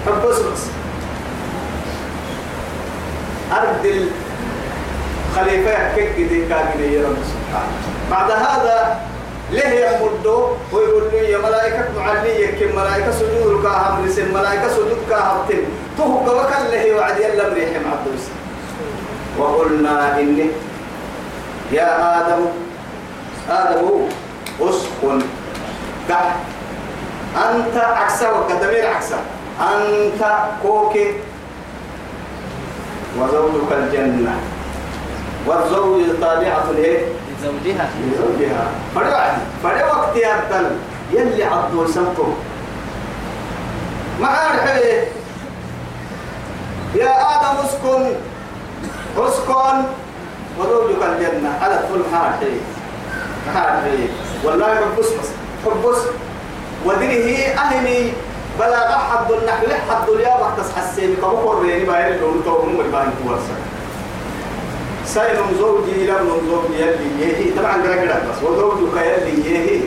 حب 0.05 0.27
بس 0.27 0.61
أرض 3.51 3.85
الخليفة 5.35 5.95
كيك 5.95 6.27
دي 6.29 6.45
كاكي 6.45 6.93
يا 6.93 7.07
رب 7.07 7.17
سبحانه. 7.23 7.77
بعد 8.11 8.31
هذا 8.31 8.99
ليه 9.51 9.87
يمدو 9.87 10.47
ويقول 10.71 11.03
لي 11.11 11.31
يا 11.31 11.37
ملائكة 11.37 11.85
معلية 11.97 12.47
كم 12.59 12.75
ملائكة 12.75 13.11
سجود 13.11 13.63
كاهم 13.63 14.05
رسل 14.05 14.31
ملائكة 14.33 14.69
سجود 14.69 14.97
كاهم 15.09 15.37
تم 15.49 15.63
تهو 15.97 16.17
قبك 16.17 16.51
اللي 16.65 16.93
وعد 16.93 17.17
يلا 17.17 17.49
مريحم 17.49 17.91
عبد 17.91 18.19
وقلنا 19.37 20.19
إني 20.19 20.47
يا 21.71 22.19
آدم 22.19 22.45
آدم 23.49 23.87
أسكن. 24.69 25.21
قح 26.09 26.35
أنت 27.37 27.77
عكسا 27.77 28.31
وكدمير 28.31 28.87
عكسا 28.87 29.17
أنت 29.61 30.35
كوكي. 30.63 31.13
وزوجك 33.19 33.71
الجنة. 33.71 34.35
والزوج 35.47 36.01
طالعة 36.21 36.63
الايه؟ 36.71 37.05
لزوجها. 37.39 37.89
لزوجها. 38.01 38.67
فرعد 38.95 39.37
فرع 39.63 39.85
وقت 39.85 40.15
يبتل 40.15 40.71
يلي 41.11 41.43
عبدو 41.43 41.87
سمته 41.87 42.33
ما 44.21 44.27
عارف 44.27 44.83
يا 46.95 47.11
آدم 47.11 47.59
اسكن. 47.65 48.15
اسكن. 49.17 49.83
وزوجك 50.59 51.03
الجنة. 51.03 51.59
على 51.61 51.79
كل 51.93 52.01
حاجة 52.15 52.47
حاجة 53.53 53.91
والله 54.43 54.75
حبس 54.75 55.05
بس 55.05 55.29
حبس 55.65 56.01
ودره 56.85 57.37
أهني 57.63 58.13
بلا 58.59 58.97
حد 58.97 59.31
النحو 59.31 59.65
حد 59.89 60.09
اليا 60.09 60.35
وقت 60.41 60.59
حسين. 60.77 61.15
كم 61.21 61.27
قريني 61.27 61.85
باير 61.85 62.19
لون 62.21 62.41
تو 62.45 62.55
هم 62.55 62.79
البان 62.79 63.13
كورسا 63.23 63.55
ساينم 65.05 65.49
زوجي 65.59 66.07
لم 66.07 66.29
زوجي 66.49 66.81
يلي 66.81 67.09
يهي 67.21 67.51
طبعا 67.57 67.73
قرا 67.73 68.19
بس. 68.29 68.43
وزوجك 68.43 68.95
يلي 68.97 69.35
يهي 69.49 69.79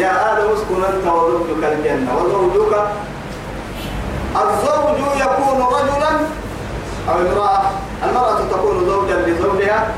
يا 0.00 0.32
آدم 0.32 0.52
اسكن 0.52 0.84
أنت 0.84 1.06
وزوجك 1.06 1.64
الجنة. 1.64 2.16
وزوجك 2.16 2.74
الزوج 4.36 4.98
يكون 5.20 5.58
رجلا 5.74 6.12
أو 7.08 7.14
امرأة. 7.14 7.62
المرأة 8.04 8.40
تكون 8.50 8.86
زوجا 8.86 9.16
لزوجها. 9.16 9.88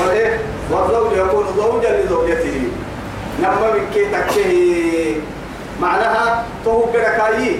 والإيه 0.00 0.40
والزوج 0.70 1.12
يكون 1.16 1.44
زوجا 1.56 2.02
لزوجته. 2.02 2.62
نما 3.42 3.72
من 3.74 3.86
كي 3.94 4.04
تكيه 4.04 5.16
معناها 5.80 6.44
تو 6.64 6.92
كده 6.92 7.02
كاي 7.18 7.56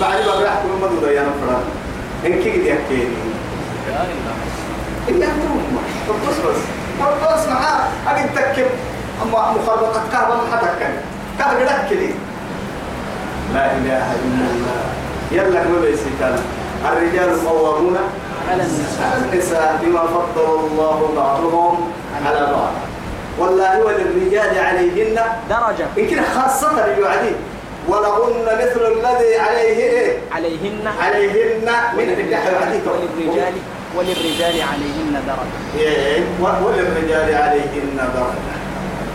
بعد 0.00 0.16
ما 0.26 0.34
بروح 0.38 0.62
كل 0.62 0.80
ما 0.80 0.86
دودا 0.86 1.12
يا 1.12 1.22
نفرا 1.22 1.60
إن 2.26 2.42
كي 2.42 2.50
دي 2.50 2.72
أكيد 2.72 3.08
إلا 5.08 5.26
توم 5.26 6.16
بس. 6.28 6.36
بس 6.46 6.60
بس 7.00 7.48
معاه. 7.48 7.88
أجي 8.08 8.28
تكب 8.36 8.66
أما 9.22 9.52
مخربطة 9.52 10.02
كهرباء 10.12 10.36
ما 10.36 10.56
حدا 10.56 10.74
كان. 10.80 10.94
كهرباء 11.38 11.88
كده. 11.90 12.14
لا 13.54 13.72
إله 13.72 14.06
إلا 14.14 14.46
الله. 14.52 14.82
يلا 15.32 15.68
ما 15.68 15.80
بيسيتنا 15.80 16.38
الرجال 16.92 17.48
قوامون 17.48 17.96
على 18.50 18.62
النساء. 18.62 19.78
بما 19.82 20.00
فضل 20.00 20.66
الله 20.66 21.12
بعضهم 21.16 21.92
على 22.26 22.40
بعض. 22.40 22.72
والله 23.38 23.82
وللرجال 23.84 24.58
عليهن 24.58 25.20
درجة. 25.50 25.86
يمكن 25.96 26.22
خاصة 26.34 26.84
اليعدي 26.84 27.34
ولهن 27.88 28.44
مثل 28.44 28.82
الذي 28.92 29.36
عليه 29.38 29.78
إيه؟ 29.78 30.18
عليهن. 30.32 30.86
عليهن 31.00 31.68
من 31.96 32.08
وللرجال 32.86 33.54
وللرجال 33.96 34.62
عليهن 34.70 35.22
درجة. 35.26 35.84
إيه؟ 35.84 36.22
وللرجال 36.40 37.34
عليهن 37.34 37.96
درجة. 37.96 38.54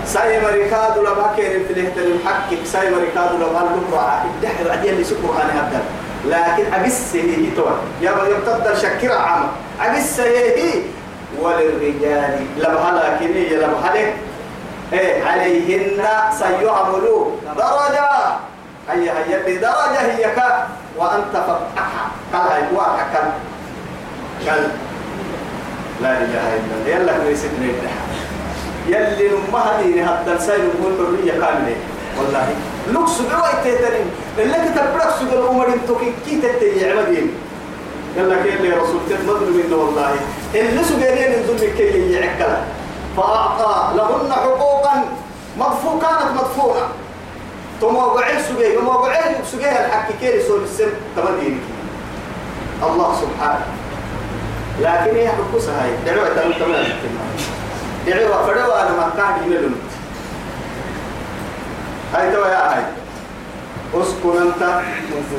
ساي 0.05 0.41
مريكاد 0.41 0.97
ولا 0.97 1.13
باكر 1.13 1.51
في 1.67 1.73
الهتل 1.73 2.03
المحكك 2.11 2.65
ساي 2.65 2.91
مريكاد 2.91 3.35
ولا 3.35 3.45
بالبرع 3.73 4.23
الدحر 4.23 4.63
بعدين 4.67 4.93
اللي 4.93 5.03
سكر 5.03 5.33
أنا 5.43 5.59
هبدا 5.59 5.81
لكن 6.25 6.73
أبس 6.73 7.15
هي 7.15 7.51
توا 7.55 7.71
يا 8.01 8.11
يبتدر 8.11 8.75
شكرا 8.75 9.15
عام. 9.15 9.47
أبس 9.81 10.19
هي 10.19 10.73
وللرجال 11.41 12.45
لبها 12.57 12.91
لكن 12.91 13.33
هي 13.33 13.55
لبها 13.55 13.93
لك 13.95 14.13
إيه 14.93 15.23
عليهن 15.23 16.01
سيعملوا 16.39 17.25
درجة. 17.57 18.09
هي 18.89 19.09
هي 19.09 19.41
اللي 19.41 19.57
درجة 19.57 20.01
هي 20.01 20.35
كا 20.35 20.67
وأنت 20.97 21.31
فتحها 21.31 22.05
قال 22.33 22.51
هاي 22.51 22.63
واحد 22.75 23.05
قال 24.47 24.67
لا 26.01 26.11
إله 26.17 26.53
إلا 26.55 26.75
الله. 26.75 26.95
يلا 26.95 27.23
كويس 27.23 27.43
نفتح 27.45 27.91
يلي 28.87 29.29
نمها 29.29 29.81
دي 29.81 30.03
هذا 30.03 30.33
السائل 30.33 30.61
يقول 30.61 30.93
حرية 30.97 31.31
كاملة. 31.31 31.75
والله 32.17 32.47
لوكس 32.91 33.21
بوا 33.21 33.47
يتهترين 33.47 34.11
اللي 34.41 34.53
كتبرك 34.53 35.09
سوق 35.19 35.33
الأمر 35.33 35.67
انتو 35.67 35.95
كي 35.95 36.13
كي 36.25 36.41
تتي 36.41 36.91
عمدين 36.91 37.31
يلا 38.17 38.43
كي 38.43 38.55
اللي 38.55 38.69
رسول 38.69 38.99
تتمد 39.09 39.41
منه 39.41 39.75
والله؟ 39.75 40.15
اللي 40.55 40.83
سوقين 40.83 41.17
ينزل 41.17 41.69
كي 41.77 42.11
يعكلا 42.11 42.61
فأعطى 43.17 43.97
لهن 43.97 44.31
حقوقا 44.31 45.05
مدفوع 45.57 45.99
كانت 46.01 46.41
مدفوعة. 46.41 46.89
ثم 47.81 47.95
وقعي 47.95 48.43
سوقي 48.43 48.75
ثم 48.75 48.87
وقعي 48.87 49.35
سوقي 49.51 49.85
الحق 49.85 50.11
كيري 50.21 50.43
سول 50.43 50.63
السم 50.63 50.89
تمدينك 51.15 51.61
الله 52.83 53.15
سبحانه. 53.21 53.65
لكن 54.79 55.15
هي 55.15 55.29
حكوسة 55.29 55.71
هاي. 55.83 55.91
دعوة 56.05 56.29
تمام 56.29 56.53
تمام 56.53 56.85
دعوة 58.07 58.47
فدوا 58.47 58.81
أنا 58.81 58.91
ما 58.97 59.09
قاعد 59.17 59.41
ينلون 59.45 59.75
هاي 62.13 62.31
توا 62.31 62.47
يا 62.47 62.75
هاي. 62.75 62.83
اسكن 63.93 64.41
أنت. 64.41 64.81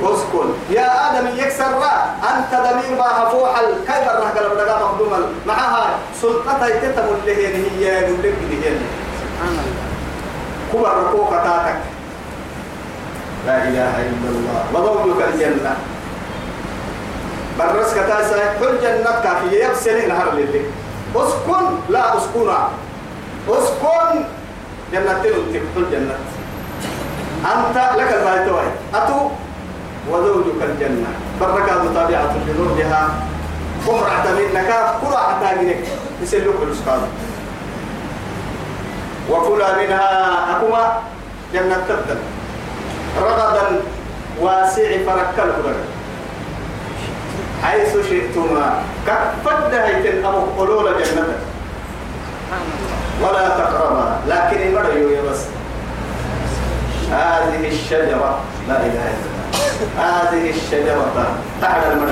اسكن. 0.02 0.48
يا 0.70 1.10
آدم 1.10 1.26
يكسر 1.36 1.72
را 1.72 2.14
أنت 2.30 2.50
ضمير 2.50 2.98
ما 2.98 3.28
فوح 3.30 3.60
كيف 3.86 4.08
الرح 4.10 4.30
قلب 4.30 4.58
دقا 4.58 4.84
مخدوم 4.84 5.12
معها 5.46 5.98
سلطتها 6.22 6.68
يتتم 6.68 7.02
اللي 7.20 7.36
هي 7.36 7.46
هي 7.46 8.06
اللي 8.06 8.28
هي 8.28 8.72
سبحان 9.20 9.48
الله 9.48 9.90
كبر 10.72 11.02
ركوك 11.02 11.30
تاتك. 11.30 11.78
لا 13.46 13.68
إله 13.68 13.94
إلا 14.00 14.28
الله. 14.28 14.64
وضوءك 14.74 15.28
الجنة. 15.34 15.76
برس 17.58 17.94
كتاسة 17.94 18.54
كل 18.60 18.80
جنة 18.82 19.20
كافية. 19.22 19.64
يبسل 19.64 20.08
نهر 20.08 20.32
للي 20.34 20.62
اسكن. 21.16 21.64
لا 21.88 22.16
اسكنا 22.18 22.68
اسكن. 23.48 24.24
جنة 24.92 25.22
تلتك 25.22 25.62
كل 25.74 25.84
جنة. 25.92 26.18
أنت 27.44 27.76
لك 27.76 28.10
واحد 28.26 28.48
أتو؟ 28.94 29.28
وزوجك 30.10 30.62
الجنة. 30.62 31.08
بركة 31.40 31.94
طبيعة 31.94 32.34
لزوجها. 32.48 33.08
قرعة 33.86 34.26
منك. 34.38 34.70
قرعة 35.02 35.40
تاجرك 35.40 35.88
يسلوك 36.22 36.54
الأسكان 36.62 37.00
وكلا 39.30 39.78
منها 39.78 40.10
أكما 40.56 40.98
جنة 41.54 41.78
تبدل 41.88 42.18
رغدا 43.22 43.80
واسع 44.40 44.88
فرك 45.06 45.34
الهدى 45.38 45.78
حيث 47.62 47.96
شئتما. 48.08 48.82
كفد 49.06 49.74
هيتن 49.74 50.24
أبو 50.24 50.40
قلول 50.58 50.88
الله 50.88 51.38
ولا 53.22 53.48
تقربا. 53.48 54.16
لكن 54.26 54.60
يا 54.60 55.22
بس. 55.30 55.59
هذه 57.10 57.68
الشجرة 57.68 58.40
لا 58.68 58.76
إله 58.76 59.06
إلا 59.12 59.28
الله. 59.30 59.50
هذه 59.98 60.50
الشجرة 60.50 61.26
تعالى 61.60 61.92
المرء 61.92 62.10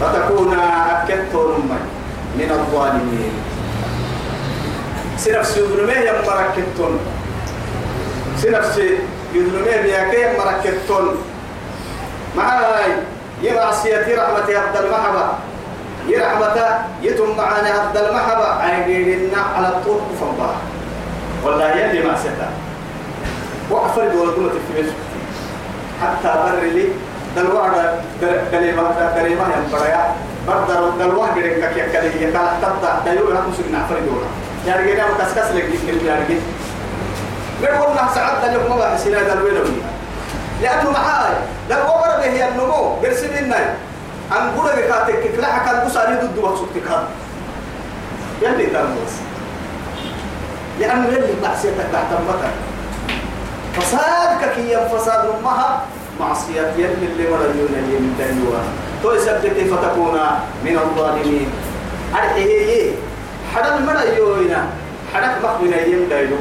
فتكون 0.00 0.58
أكدتون 0.58 1.78
من 2.38 2.50
الظالمين. 2.50 3.32
سنفس 5.16 5.56
يظلمه 5.56 5.92
يم 5.92 6.14
مركتون 6.26 6.98
سنفس 8.36 8.80
يظلمه 9.34 9.82
بياكي 9.82 10.22
يم 10.22 10.32
مركتون 10.38 11.16
معاي 12.36 12.92
يمعصيتي 13.42 14.14
رحمتي 14.14 14.56
عبد 14.56 14.76
المحبة. 14.76 15.26
يرحمة 16.08 16.78
يتم 17.02 17.36
معنا 17.36 17.68
عبد 17.68 17.96
المحبة. 17.96 18.48
عينينا 18.62 19.40
على 19.56 19.68
الطول 19.68 20.00
فنبا 20.20 20.50
والله 21.44 21.68
يلي 21.68 22.08
ما 22.08 22.16
ستا 22.18 22.48
قلت 23.70 24.52
في 24.68 24.82
بيت 24.82 24.92
حتى 26.02 26.34
بر 26.44 26.60
لي 26.60 26.88
دلوعد 27.36 27.72
كلمة 28.52 29.12
كلمة 29.14 29.44
يم 29.44 29.72
بريا 29.72 30.14
بردر 30.48 30.90
دلوعد 30.98 31.38
كك 31.38 31.76
يا 31.76 31.86
كلي 31.92 32.22
يكال 32.28 32.48
تبدأ. 32.62 33.14
دلوع 33.14 33.40
هم 33.40 33.52
سجنا 33.58 33.84
أفرد 33.84 34.02
ولا 34.08 34.26
يعني 34.66 34.92
كده 34.92 35.02
مكسكس 35.06 35.50
لك 35.54 35.64
يمكن 35.64 36.06
يعني 36.06 36.24
كده 36.28 36.40
من 37.62 37.80
والله 37.80 38.08
سعد 38.14 38.50
دلوع 38.50 38.68
ما 38.68 38.76
بحسنا 38.76 39.22
دلوع 39.22 39.50
لأنه 40.62 40.90
معاي. 40.90 41.32
لو 41.70 41.76
أمر 41.76 42.16
به 42.20 42.48
النمو. 42.48 42.94
قرسل 43.04 43.38
الناي 43.38 43.64
أن 44.32 44.50
قول 44.58 44.66
لك 44.68 44.88
كاتك 44.88 45.34
لا 45.40 45.58
كان 45.58 45.86
بس 45.86 45.96
أريد 45.96 46.18
الدواء 46.18 46.56
سكتك. 46.56 46.88
يلي 48.42 48.66
تنبس 48.66 49.14
لأنه 50.80 51.08
يلي 51.08 51.34
معصيتك 51.42 51.86
تحت 51.92 52.06
المطر 52.20 52.50
فسادك 53.80 54.52
كي 54.54 54.76
فساد 54.92 55.24
أمها. 55.38 55.80
معصية 56.20 56.60
يلي 56.76 57.06
اللي 57.06 57.24
مريون 57.30 57.72
اللي 57.78 57.98
دنيوا 58.18 58.58
تو 59.02 59.12
يسبتك 59.12 59.54
فتكون 59.70 60.18
من 60.64 60.78
الظالمين. 60.78 61.50
أرحيه 62.14 62.92
حدا 63.54 63.76
المريونا 63.78 64.66
حدا 65.14 65.38
مخبنا 65.42 65.80
يمدايلو 65.86 66.36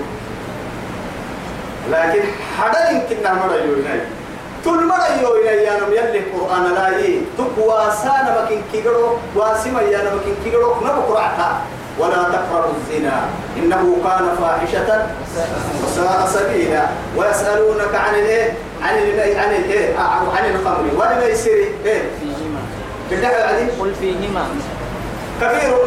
لكن 1.92 2.22
حدا 2.60 2.90
يمكن 2.92 3.24
نعمل 3.24 3.52
يويناي 3.66 4.00
تل 4.66 4.88
مرة 4.88 5.08
يوينا 5.22 5.52
يا 5.52 5.74
نم 5.80 5.92
يلي 5.94 6.20
قرآن 6.34 6.74
لا 6.76 6.98
يه 6.98 7.20
تقوى 7.38 7.92
سانا 8.04 8.44
مكين 8.44 8.62
كيجرو 8.72 9.18
واسما 9.36 9.82
يا 9.82 9.98
نم 10.04 10.18
مكين 10.18 10.36
كيجرو 10.44 10.76
نبو 10.76 11.02
قرأتها 11.14 11.62
ولا 12.00 12.24
تقربوا 12.24 12.74
الزنا. 12.82 13.20
إنه 13.58 13.98
كان 14.04 14.26
فاحشة 14.42 15.08
وساء 15.84 16.30
سبيلا. 16.34 16.86
ويسألونك 17.18 17.96
عن 17.96 18.14
الايه 18.16 18.54
عن 18.84 18.98
الايه 18.98 19.40
عن 19.40 19.52
الايه 19.56 19.98
عن 20.36 20.46
الخمر. 20.56 20.86
والميسر 20.98 21.60
فيهما 21.84 22.62
بالدعوة 23.10 23.44
عدي 23.44 23.72
قل 23.80 23.94
فيهما. 24.00 24.46
كبير. 25.42 25.78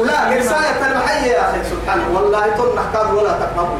لا 0.00 0.38
رسالة 0.38 0.92
المحية 0.92 1.30
يا 1.32 1.40
أخي 1.40 1.58
سبحانه. 1.70 2.04
والله 2.14 2.46
تنح 2.46 2.82
كاد 2.94 3.14
ولا 3.14 3.32
تقربوا. 3.32 3.78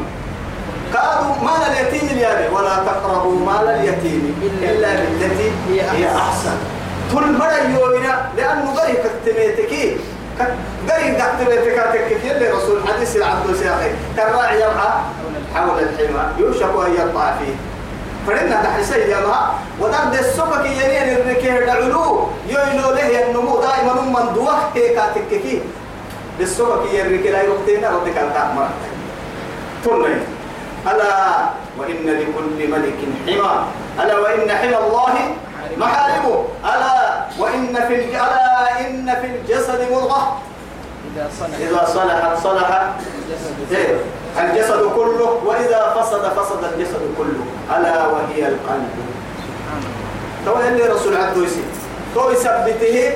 كادوا 0.93 1.35
مال 1.43 1.63
اليتيم 1.71 2.09
اليابي 2.11 2.55
ولا 2.55 2.75
تقربوا 2.75 3.39
مال 3.45 3.67
اليتيم 3.69 4.51
إلا 4.61 4.87
بالتي 4.93 5.51
هي 5.69 6.07
أحسن. 6.07 6.57
كل 7.15 7.31
مرة 7.31 7.79
يوينا 7.79 8.29
لأنه 8.37 8.73
غير 8.73 8.95
كتميتك 9.03 9.97
غير 10.89 11.13
كتميتك 11.19 12.05
كيف 12.09 12.25
يلي 12.25 12.49
رسول 12.51 12.79
حديث 12.87 13.15
العبد 13.15 13.55
سياقي 13.55 13.91
كالراعي 14.17 14.61
يرعى 14.61 14.89
حول 15.55 15.79
الحمى 15.79 16.23
يوشك 16.39 16.63
أن 16.87 16.93
يرطع 16.99 17.33
فيه. 17.39 17.55
فرنا 18.27 18.63
تحسي 18.63 18.99
يا 18.99 19.19
ما 19.27 19.51
ودم 19.79 20.11
ده 20.13 20.19
السبك 20.19 20.65
ينين 20.65 21.17
الركيه 21.17 21.59
دعلو 21.65 22.27
يويلو 22.49 22.89
له 22.91 23.25
النمو 23.25 23.61
دائما 23.61 23.93
من 24.01 24.33
دوخ 24.35 24.73
كاتك 24.75 25.27
كي 25.29 25.61
بالسبك 26.39 26.93
يركي 26.93 27.29
لا 27.31 27.41
يوقتنا 27.41 27.89
ردك 27.89 28.17
الكامل 28.17 28.67
تنين 29.85 30.19
ألا 30.87 31.49
وإن 31.79 32.05
لكل 32.05 32.71
ملك 32.71 32.99
حمى. 33.27 33.65
ألا 34.03 34.19
وإن 34.19 34.51
حمى 34.51 34.77
الله 34.77 35.13
محارمه 35.79 36.45
ألا 36.65 36.97
وإن 37.39 37.73
في 37.87 37.95
الج... 37.95 38.13
ألا 38.15 38.79
إن 38.79 39.07
في 39.21 39.27
الجسد 39.27 39.91
مضغة. 39.91 40.41
إذا 41.15 41.29
صلح 41.39 41.55
إذا 41.59 41.81
صلحت 41.93 42.43
صلح 42.43 42.69
الجسد 42.69 43.55
إيه؟ 43.71 43.95
الجسد 44.39 44.81
كله. 44.95 45.39
وإذا 45.45 45.81
فسد 45.95 46.23
فسد 46.35 46.63
الجسد 46.73 47.03
كله. 47.17 47.43
ألا 47.77 48.07
وهي 48.07 48.47
القلب. 48.47 48.89
تو 50.45 50.59
اللي 50.59 50.83
رسول 50.83 51.17
عبده 51.17 51.43
يسي 51.43 51.63
تو 52.15 52.29
يثبته 52.29 53.11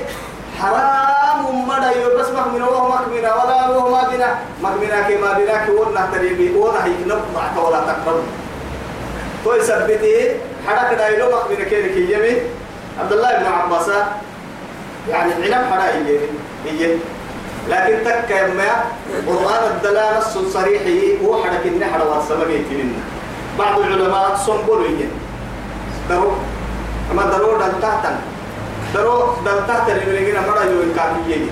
حرام 0.60 1.68
مدى 1.68 1.92
يبس 2.00 2.30
مكمنا 2.30 2.66
وهو 2.66 2.88
مكمنا 2.90 3.34
ولا 3.34 3.70
وهو 3.70 3.92
ما 3.92 4.04
بنا. 4.12 4.30
مكمنا 4.62 5.02
كما 5.02 5.34
بنا 5.34 5.66
كي 5.66 5.72
ونا 5.72 6.08
تريبي 6.14 6.56
ونا 6.56 6.86
هيك 6.86 7.08
نقطع 7.08 7.60
ولا 7.60 7.80
تقرب 7.80 8.24
تو 9.44 9.54
يثبته 9.54 10.40
حرك 10.68 10.98
دايلو 10.98 11.28
مكمنا 11.28 11.64
كي 11.70 11.90
كي 11.90 12.14
يمي. 12.14 12.42
عبد 13.00 13.12
الله 13.14 13.38
بن 13.38 13.46
عباس. 13.46 13.90
يعني 15.10 15.34
العنب 15.34 15.66
حرا 15.72 15.86
يجي. 16.66 16.98
لكن 17.70 18.04
تك 18.06 18.32
ما 18.58 18.70
قرآن 19.28 19.64
الدلالة 19.76 20.18
نص 20.18 20.38
صريح 20.54 20.82
هو 21.26 21.44
حرك 21.44 21.66
النحر 21.66 22.08
والسماء 22.08 22.50
يتمنى 22.50 23.00
بعض 23.60 23.80
العلماء 23.80 24.36
صنبولوا 24.46 24.88
يجي. 24.88 25.08
درو. 26.10 26.32
أما 27.12 27.24
درو 27.26 27.58
دل 27.58 27.82
تحتن. 27.82 28.16
درو 28.94 29.34
دل 29.46 29.68
تحت 29.68 29.90
اللي 29.90 30.06
بنجينا 30.06 30.42
مرة 30.42 30.64
يوين 30.64 30.94
كافي 30.96 31.32
يجي. 31.32 31.52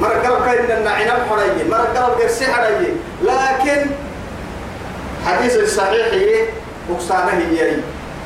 مرة 0.00 0.08
قلب 0.08 0.44
كاين 0.44 0.70
إن 0.70 0.86
عنب 0.86 1.20
حرا 1.30 1.42
يجي. 1.44 1.70
مرة 1.70 1.88
قلب 1.96 2.20
قرسي 2.20 2.46
حرا 2.46 2.68
يجي. 2.68 2.92
لكن 3.22 3.86
حديث 5.26 5.56
الصحيح 5.56 6.06
هي 6.12 6.48
بكسانة 6.90 7.32
هي 7.32 7.76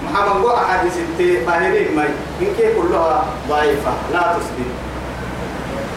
محمد 0.04 0.42
قو 0.42 0.50
أحاديث 0.50 0.96
التباهرين 0.96 1.96
ماي 1.96 2.08
إن 2.40 2.46
كي 2.56 2.74
كلها 2.74 3.24
ضعيفة 3.48 3.92
لا 4.12 4.22
تثبت 4.36 4.70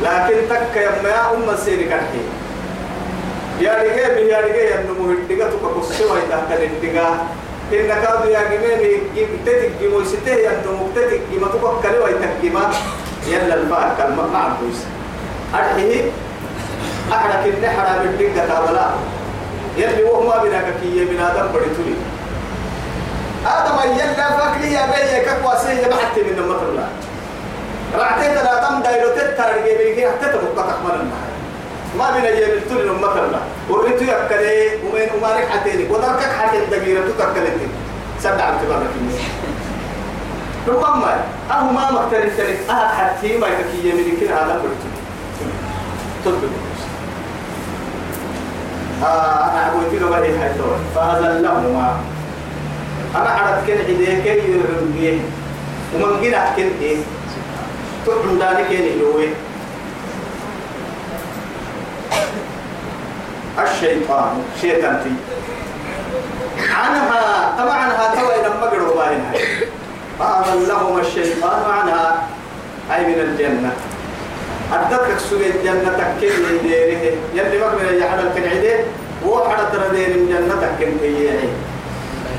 لكن 0.03 0.37
تك 0.49 0.75
يا 0.75 1.33
أم 1.33 1.49
السير 1.49 1.81
كحكي 1.89 2.23
يا 3.61 3.73
رجال 3.83 4.17
يا 4.27 4.39
رجال 4.39 4.65
يا 4.71 4.85
نمو 4.89 5.11
الدقة 5.11 5.49
تكبسوا 5.49 6.17
إذا 6.17 6.43
كان 6.49 6.61
الدقة 6.71 7.09
إن 7.73 7.87
كادوا 7.87 8.31
يا 8.31 8.41
جماعة 8.51 8.99
تتك 9.45 9.71
جمو 9.81 10.03
ستة 10.03 10.31
يا 10.31 10.61
نمو 10.65 10.87
تتك 10.95 11.21
جمو 11.31 11.47
تكبر 11.47 12.03
ويتكيما 12.03 12.71
يلا 13.27 13.55
الفاء 13.55 13.95
كلمة 13.97 14.27
مع 14.33 14.47
البوس. 14.47 14.79
أرحيه. 15.55 16.11
أحرك 17.11 17.53
النحرة 17.53 18.01
بالدقة 18.03 18.47
تابلا. 18.47 18.89
يلي 19.77 20.03
وهو 20.03 20.27
ما 20.27 20.43
بنا 20.43 20.61
كي 20.81 21.05
من 21.05 21.19
آدم 21.19 21.47
بريتولي 23.43 23.85
آدم 23.85 23.99
يلا 23.99 24.29
فاكلي 24.37 24.73
يا 24.73 24.85
بيه 24.85 25.17
كقواسي 25.25 25.71
يبحث 25.71 26.17
من 26.17 26.37
المطر 26.37 26.69
الله 26.69 26.87
رعتي 27.97 28.27
لا 28.33 28.69
تم 28.69 28.81
دايلو 28.81 29.09
تتارجي 29.09 29.77
بيجي 29.77 30.07
حتى 30.07 30.25
تبقى 30.25 30.67
تحمل 30.67 30.95
النهار 31.01 31.33
ما 31.99 32.11
بين 32.11 32.25
أيام 32.25 32.57
التول 32.57 32.87
نمت 32.87 33.17
الله 33.17 33.41
وريتو 33.69 34.03
يكلي 34.03 34.75
ومن 34.85 35.09
أمارك 35.17 35.47
حتيني. 35.49 35.89
ودركك 35.89 36.31
حتى 36.41 36.57
الدقيرة 36.57 37.01
تكلتني 37.19 37.67
سبع 38.19 38.39
اعتبارك 38.39 38.89
ربما 40.67 41.23
أهو 41.51 41.71
ما 41.71 41.91
مختلف 41.91 42.37
تلك. 42.37 42.59
أهل 42.69 42.87
حتى 42.87 43.37
ما 43.37 43.47
يتكي 43.47 43.89
يمين 43.89 44.17
كنا 44.19 44.35
هذا 44.43 44.53
قلت. 44.53 44.83
تطبق 46.25 46.49
آه 49.03 49.51
أنا 49.51 49.69
أقول 49.69 49.83
لك 49.95 50.01
ما 50.11 50.17
هي 50.17 50.39
حيث 50.39 50.57
فأذلهما 50.95 51.97
أنا 53.15 53.29
عرفت 53.29 53.67
كن 53.67 53.77
عديك 53.77 54.25
يرميه 54.25 55.19
ومن 55.95 56.21
جنا 56.21 56.53
كن 56.55 56.69
إيه. 56.81 56.97
تقوم 58.05 58.39
دانك 58.39 58.71
يلوه 58.71 59.27
الشيطان 63.63 64.43
شيطان 64.61 65.01
تي. 65.03 65.11
عنها 66.73 67.55
طبعا 67.57 67.73
عنها 67.73 68.15
توي 68.15 68.37
لما 68.45 68.65
قروا 68.65 68.95
باينها 68.95 69.33
فأضلهما 70.19 71.01
الشيطان 71.01 71.71
عنها 71.71 72.27
أي 72.95 73.05
من 73.07 73.19
الجنة. 73.19 73.71
أدتك 74.73 75.19
سوى 75.29 75.47
الجنة 75.47 75.91
تكل 75.97 76.59
ديره 76.63 77.13
يلي 77.33 77.57
مقبل 77.59 77.97
يحد 78.01 78.19
الكنعدين 78.19 78.79
وحد 79.25 79.57
تردين 79.73 80.09
من 80.09 80.27
جنة 80.29 80.55
تكل 80.61 80.91
كيهي 81.01 81.39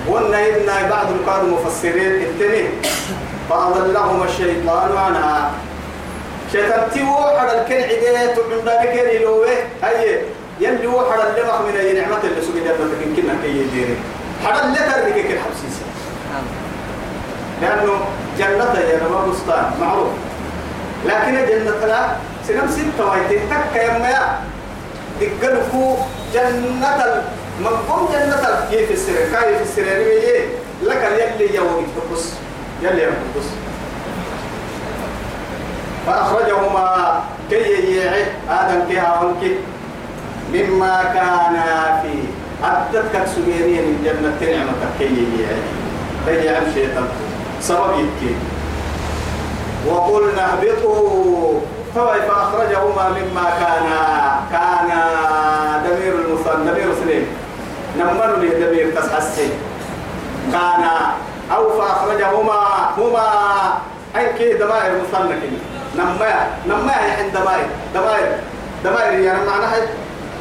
والنهيدنا 0.09 0.89
بعض 0.91 1.07
القاد 1.11 1.45
مفسرين 1.45 2.13
التنين 2.23 2.69
فأضلهما 3.51 4.25
الشيطان 4.25 4.97
عنها. 4.97 5.51
شيطان 6.53 6.91
تي 6.95 7.03
وحد 7.03 7.49
الكنعدين 7.49 8.35
تبعن 8.37 8.59
ذلك 8.67 8.95
يلوه 9.15 9.47
هاي 9.83 10.21
يلي 10.61 10.87
وحد 10.87 11.19
اللي 11.29 11.43
مخمنا 11.49 11.83
ينعمة 11.83 12.19
اللي 12.25 12.43
سوى 12.43 12.61
جنة 12.61 12.73
تكل 12.73 13.23
كنا 13.23 13.35
كي 13.43 13.65
ديره 13.73 13.97
حد 14.45 14.65
اللي 14.65 14.79
تردك 14.79 15.15
كل 15.29 15.39
حبسيسي 15.39 15.85
لأنه 17.63 17.93
جنة 18.39 18.81
يا 18.81 19.01
نما 19.03 19.27
بستان 19.27 19.71
معروف. 19.81 20.09
لكن 21.07 21.33
جنة 21.33 21.87
لا 21.87 22.07
سنم 22.49 22.71
ستة 22.71 23.07
وايتين 23.07 23.41
تك 23.51 23.77
يا 23.77 23.99
ما 23.99 24.39
دقلكو 25.21 25.97
جنة 26.35 27.23
المنقوم 27.59 28.09
جنة 28.13 28.67
كيف 28.71 28.91
السر 28.91 29.13
كيف 29.13 29.63
السر 29.63 29.83
يعني 29.83 30.45
لك 30.83 31.03
يلي 31.41 31.55
يوم 31.55 31.87
تقص 31.97 32.33
يلي 32.83 33.03
يوم 33.03 33.15
تقص 33.35 33.47
فأخرجهما 36.07 37.23
كي 37.51 37.97
يعي 37.97 38.25
آدم 38.51 38.81
كي 39.41 39.57
مما 40.53 41.03
كان 41.03 41.57
فيه 42.03 42.23
أدتك 42.69 43.27
سجيني 43.27 43.81
من 43.81 44.03
جنة 44.05 44.57
نعمة 44.57 44.73
كي 44.99 45.05
يعي 45.43 45.63
كي 46.27 46.47
يعم 46.47 46.63
شيطان. 46.75 47.09
سبب 47.61 47.91
يبكي. 47.99 48.35
وقلنا 49.87 50.53
اهبطوا. 50.53 51.61
فوي 51.95 52.23
فأخرجهما 52.29 53.09
مما 53.09 53.51
كان 53.61 53.87
كان 54.53 54.91
دمير 55.85 56.15
المثنى 56.15 56.73
دمير 56.73 56.93
اثنين 56.93 57.27
نمر 57.99 58.37
لي 58.37 58.49
دمير 58.49 59.01
تسحسي 59.01 59.49
كان 60.53 60.85
أو 61.53 61.81
فأخرجهما 61.81 62.61
هما 62.99 63.27
أي 64.17 64.33
كي 64.33 64.53
دمائر 64.55 64.93
مثنى 65.03 65.41
كي 65.41 65.51
نما 65.97 66.47
نما 66.67 66.93
عند 66.93 67.33
دمائر. 67.35 67.67
دمائر 67.95 68.39
دمائر 68.85 69.21
يعني 69.21 69.45
معناها 69.47 69.77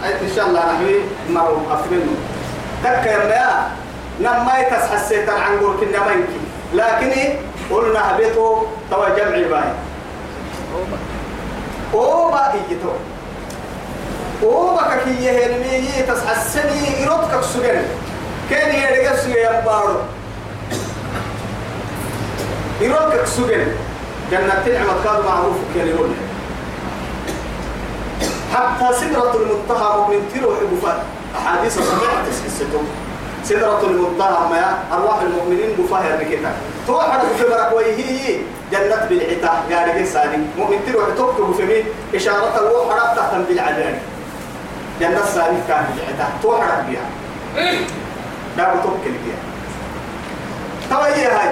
إن 0.04 0.30
شاء 0.36 0.47
الله 0.47 0.74
نحوي 0.74 0.99
مرو 1.30 1.58
أفرنه 1.72 2.16
تك 2.84 3.06
يا 3.06 3.70
نما 4.20 4.64
تسحسي 4.64 5.30
عن 5.30 5.60
قول 5.60 5.78
كنا 5.80 5.99
منكي 5.99 6.41
لكن 6.74 7.34
قلنا 7.72 8.12
هبطوا 8.12 8.64
توا 8.91 9.10
جمع 9.10 9.47
باي. 9.49 9.70
أوبا 11.93 12.54
إيجتو 12.54 12.93
أوبا 14.44 14.96
كي 15.06 15.24
يهرمي 15.26 16.04
تسحسني 16.08 17.08
إرودك 17.08 17.41
سجن 17.54 17.82
كان 18.50 18.76
يرجع 18.76 19.16
سجن 19.16 19.62
بارو 19.66 19.96
إرودك 22.82 23.26
سجن 23.26 23.68
جنة 24.32 24.64
نعمة 24.68 24.94
كان 25.04 25.26
معروف 25.26 25.56
يقول. 25.76 26.10
حتى 28.54 28.94
سدرة 29.00 29.34
المنتهى 29.36 30.08
من 30.10 30.32
تروح 30.36 30.58
بفات 30.72 30.98
أحاديث 31.38 31.74
صحيحة 31.78 32.24
تسكستهم 32.32 32.86
سدرة 33.44 33.82
المنتهى 33.84 34.50
ما 34.52 34.78
أرواح 34.94 35.22
المؤمنين 35.22 35.70
بفاهر 35.80 36.18
بكتا 36.20 36.52
توحد 36.88 37.20
في 37.38 37.44
مرك 37.50 37.72
وهي 37.74 38.38
جنة 38.72 39.06
بالعتا 39.10 39.50
قال 39.72 39.89
إنساني 39.89 40.38
مؤمن 40.58 40.78
تروح 40.88 41.06
تكتب 41.10 41.54
في 41.58 41.66
مين؟ 41.66 41.84
إشارة 42.16 42.58
الروح 42.58 43.14
تحت 43.16 43.36
بالعداني 43.50 43.98
جنة 45.04 45.26
ساني 45.26 45.58
كان 45.68 45.86
بالعتا 45.95 46.28
توحد 46.43 46.84
بها 46.88 47.08
لا 48.58 48.74
بتوكل 48.74 49.16
بها 49.24 49.39
توي 50.89 51.26
هاي؟ 51.26 51.49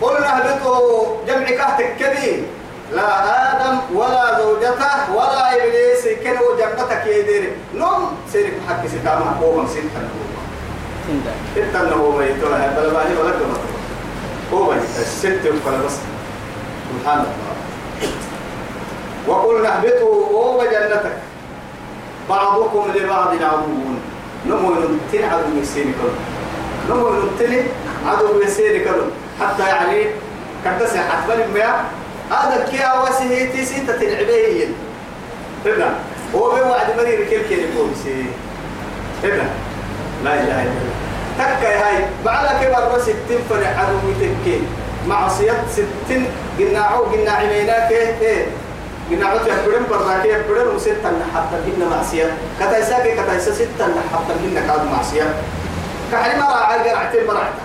قلنا 0.00 0.28
اهبطوا 0.36 1.16
جمع 1.26 1.46
كهتك 1.46 1.96
كبير 2.00 2.44
لا 2.92 3.08
آدم 3.52 3.78
ولا 3.94 4.40
زوجته 4.40 5.14
ولا 5.14 5.54
إبليس 5.54 6.04
كانوا 6.24 6.56
جنتك 6.58 7.06
يدير 7.06 7.52
نوم 7.74 8.16
سيرك 8.32 8.52
حق 8.68 8.86
سكامة 8.86 9.40
قوما 9.40 9.68
سنتا. 9.68 10.02
انت 11.56 11.76
انه 11.76 11.94
هو 11.94 12.10
ميتوها 12.18 12.74
بل 12.76 12.92
ما 12.92 13.00
هي 13.00 13.16
ولا 13.16 13.30
كما 13.30 13.58
هو 14.52 14.72
ميت 14.72 14.82
الست 14.82 15.40
ولا 15.66 15.76
بس. 15.86 15.96
سبحان 16.90 17.18
الله. 17.18 17.54
وقلنا 19.26 19.76
اهبطوا 19.76 20.26
هو 20.26 20.64
جنتك. 20.64 21.16
بعضكم 22.30 22.92
لبعض 22.94 23.28
عدو 23.28 23.74
نمو 24.46 24.70
نمتن 24.70 25.24
عدو 25.24 25.60
يسيني 25.62 25.92
كله 25.92 26.16
نمو 26.90 27.08
نمتن 27.08 27.62
عدو 28.06 28.40
يسيني 28.40 28.78
كله 28.78 29.06
حتى 29.40 29.62
يعني 29.62 30.06
كنت 30.64 30.88
سيحت 30.88 31.28
بني 31.28 31.46
مياه. 31.54 31.80
هذا 32.30 32.66
كيا 32.70 32.92
واسه 32.92 33.52
تيسي 33.52 33.80
تتلعبيه 33.80 34.66
هنا 35.66 35.94
هو 36.34 36.50
بوعد 36.50 36.96
مرير 36.96 37.24
كيف 37.24 37.48
كيف 37.48 37.58
يقول 37.58 37.88
سي؟ 38.04 38.24
هنا 39.24 39.48
لا 40.24 40.34
إله 40.34 40.62
إلا 40.62 40.70
الله. 40.70 40.94
تكا 41.38 41.68
هاي. 41.68 42.04
بعد 42.24 42.64
كبر 42.64 42.98
ستين 43.00 43.40
فرع 43.50 43.66
عدو 43.66 43.98
تكي 44.20 44.62
معصية 45.08 45.64
ستين. 45.72 46.26
قناعو 46.58 47.02
قناع 47.04 47.36
عميناك 47.36 47.92
إيه. 47.92 48.46
قناعو 49.10 49.38
تحبرن 49.38 49.84
براكي 49.90 50.28
يحبرن 50.28 50.68
وستة 50.76 51.12
حتى 51.34 51.56
هن 51.66 51.88
معصية. 51.90 52.28
كتايساكي 52.60 53.12
كتايسا 53.12 53.52
ستة 53.52 53.84
حتى 54.12 54.32
هن 54.42 54.54
كاد 54.68 54.82
معصية. 54.92 55.26
كحري 56.12 56.36
مرا 56.40 56.44
عاقر 56.44 56.96
عتين 56.96 57.26
مرعتا 57.26 57.64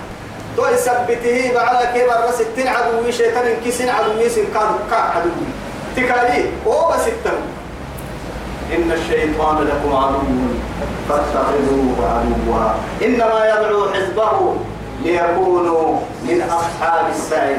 تو 0.57 0.65
يثبته 0.65 1.51
بعد 1.55 1.85
كبر 1.95 2.27
بس 2.27 2.35
ستين 2.35 2.67
عدو 2.67 3.11
شيطان 3.11 3.45
كيسين 3.63 3.89
عدو 3.89 4.19
يسين 4.19 4.45
كاد 4.53 4.69
كاد 4.91 4.99
عدو 5.15 5.29
تكالي 5.95 6.45
هو 6.67 6.91
بس 6.91 7.01
ستين 7.01 7.39
إن 8.75 8.91
الشيطان 8.91 9.57
لكم 9.67 9.95
عدو 9.95 10.19
فاتخذوه 11.09 11.99
عدوا. 12.13 12.69
إنما 13.01 13.39
يدعو 13.49 13.89
حزبه 13.93 14.55
ليكونوا 15.03 15.99
من 16.23 16.41
أصحاب 16.41 17.05
السعير. 17.15 17.57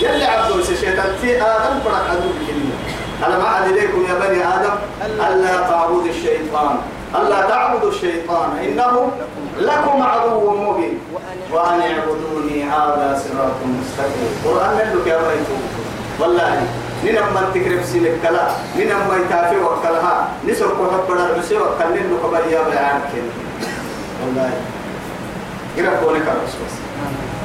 يلي 0.00 0.24
عبدو 0.24 0.58
الشيطان 0.58 1.12
في 1.20 1.42
آدم 1.42 1.80
فرق 1.84 2.04
عدو 2.10 2.28
بكلمة. 2.40 2.76
أنا 3.26 3.38
ما 3.38 3.48
عد 3.48 3.68
إليكم 3.68 4.04
يا 4.08 4.14
بني 4.14 4.40
آدم. 4.54 4.74
ألا. 5.04 5.68
تعبدوا 5.68 6.08
الشيطان. 6.08 6.76
ألا 7.14 7.40
تعبدوا 7.48 7.90
الشيطان. 7.90 8.50
إنه 8.64 9.10
لكم 9.58 10.02
عدو 10.02 10.50
مبين. 10.50 10.98
وأن 11.52 11.80
اعبدوني 11.80 12.64
هذا 12.64 13.22
صراط 13.24 13.58
مستقيم. 13.64 14.32
قرآن 14.44 14.76
لك 14.76 15.06
يا 15.06 15.18
بيتو 15.18 15.56
والله 16.20 16.62
نينا 17.04 17.20
من 17.20 17.50
تكرب 17.54 17.84
سيلك 17.84 18.18
كلا. 18.22 18.48
نينا 18.76 18.94
ما 18.94 19.16
يتافي 19.16 19.56
وكلها. 19.56 20.28
نسر 20.48 20.68
كو 20.68 20.84
حبنا 20.92 21.26
العسي 21.26 21.56
وكلن 21.56 22.06
لك 22.12 22.30
بريا 22.32 22.62
بيان 22.62 23.00
والله. 24.24 24.50
يرى 25.76 25.90
كونك 26.04 26.22
الرسول 26.22 26.70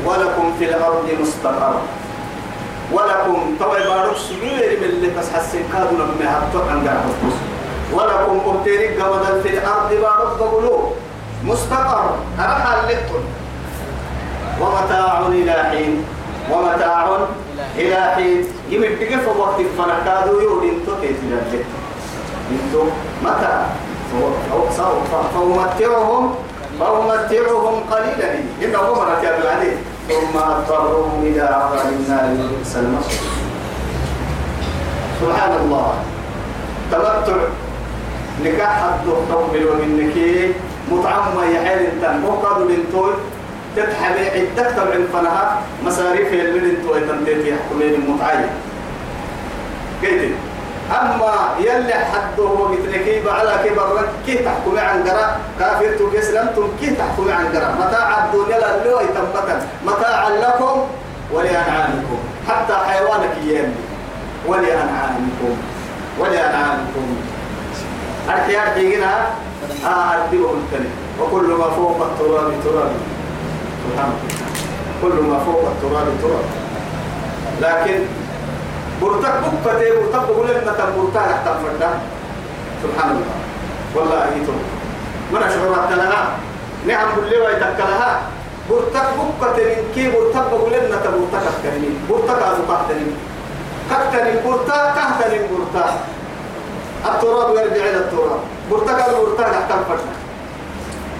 ولكم 0.05 0.55
في 0.59 0.65
الأرض 0.65 1.09
مستقر 1.21 1.75
ولكم 2.91 3.55
طبعا 3.59 3.79
بارك 3.79 4.17
سجير 4.17 4.77
من 4.81 4.83
اللي 4.83 5.07
تسحسن 5.07 5.59
كادوا 5.73 5.97
لما 5.97 6.37
هبطوا 6.37 6.69
عن 6.71 6.87
قرب 6.87 7.05
ولكم 7.93 8.49
أبتيرك 8.49 9.01
قمدا 9.01 9.41
في 9.41 9.49
الأرض 9.49 9.89
بارك 9.89 10.37
بقولوا 10.39 10.89
مستقر. 11.43 12.15
أرحى 12.39 12.79
اللقل 12.79 13.23
ومتاع 14.61 15.27
إلى 15.27 15.53
حين. 15.53 16.05
ومتاع 16.51 17.17
إلى 17.77 18.11
حين. 18.15 18.47
يمد 18.69 18.97
في 18.97 19.39
وقت 19.39 19.61
فنكادوا 19.77 20.41
يودين 20.41 20.79
تتيت 20.87 21.15
لله 21.23 21.63
انتو 22.51 22.83
متى؟ 23.23 23.65
فأمتعهم 24.51 25.03
فأمتعهم 26.79 27.83
قليلا. 27.91 28.33
إنه 28.63 28.93
مرة 28.93 29.21
يا 29.23 29.37
العديد. 29.37 29.77
ثم 30.09 30.37
أضطرهم 30.37 31.23
إلى 31.23 31.41
عذاب 31.41 31.93
النار 31.99 32.25
وبئس 32.33 32.75
المصير. 32.75 33.19
سبحان 35.21 35.53
الله. 35.61 35.93
تمتع. 36.91 37.37
نكاح 38.43 38.83
الدكتور 38.83 39.43
بالومنك 39.53 40.15
مطعم 40.91 41.35
ما 41.35 41.45
يحيل 41.45 41.79
انت 41.79 42.03
مقاد 42.25 42.61
للتوي 42.61 43.13
تتحبي. 43.75 44.29
عدك 44.29 44.69
تبع 44.77 44.95
فنها. 45.13 45.61
مصاريف 45.85 46.33
اللي 46.33 46.69
انتو 46.69 46.95
يتنتيتي 46.95 47.49
يحكمين 47.49 47.93
المتعين. 47.93 48.49
كيف 50.01 50.31
أما 50.91 51.55
يلي 51.59 51.93
حد 51.93 52.39
هو 52.39 52.67
مثلك 52.67 53.23
على 53.27 53.69
كبر 53.69 54.05
كي 54.25 54.37
تحكمي 54.37 54.79
عن 54.79 55.03
قرأ؟ 55.03 55.37
كافر 55.59 55.91
تكسلمتم 55.99 56.67
كي 56.79 56.95
تحكمي 56.95 57.31
عن 57.31 57.45
قرأ؟ 57.45 57.69
متاع 57.79 58.25
الدنيا 58.25 58.85
لو 58.85 58.99
يتمتا 58.99 59.67
متاعا 59.85 60.29
لكم 60.29 60.87
ولأنعامكم. 61.31 62.17
حتى 62.49 62.73
حيوانك 62.87 63.37
يلي. 63.43 63.69
ولأنعامكم. 64.47 65.55
ولأنعامكم. 66.19 67.07
أرحي 68.29 68.55
أرحي 68.57 68.95
هنا 68.95 69.11
أردبهم 69.85 70.57
التاني 70.65 70.89
وكل 71.21 71.47
ما 71.59 71.69
فوق 71.69 72.01
التراب 72.01 72.51
تراب. 72.63 72.91
سبحان 73.83 74.13
كل 75.01 75.15
ما 75.29 75.39
فوق 75.45 75.63
التراب 75.71 76.07
تراب. 76.21 76.45
لكن 77.61 77.99
برتك 79.01 79.33
بكتة 79.43 79.79
برتك 79.95 80.23
بقول 80.29 80.47
لنا 80.47 80.71
تبرتك 80.79 81.17
حتى 81.33 81.51
فردا 81.63 81.89
سبحان 82.83 83.09
الله. 83.11 83.35
والله 83.95 84.23
أيتم 84.25 84.57
من 85.31 85.43
أشعر 85.43 85.95
لها؟ 85.95 86.21
نعم 86.87 87.07
بالله 87.15 87.39
ويتكلها 87.45 88.21
برتك 88.69 89.07
بكتة 89.19 89.63
من 89.63 89.91
كي 89.95 90.11
برتك 90.11 90.45
بقول 90.51 90.71
لنا 90.73 90.97
تبرتك 91.05 91.45
كريم 91.63 92.07
برتك 92.09 92.39
أزقتني 92.43 93.07
كتني 93.91 94.31
برتا 94.45 94.77
كهتني 94.95 95.39
برتا 95.47 95.85
التراب 97.05 97.49
يرجع 97.55 97.83
إلى 97.89 97.97
التراب. 97.97 98.39
برتك 98.71 98.99
برتك 99.09 99.45
حتى 99.55 99.75
فردا 99.89 100.13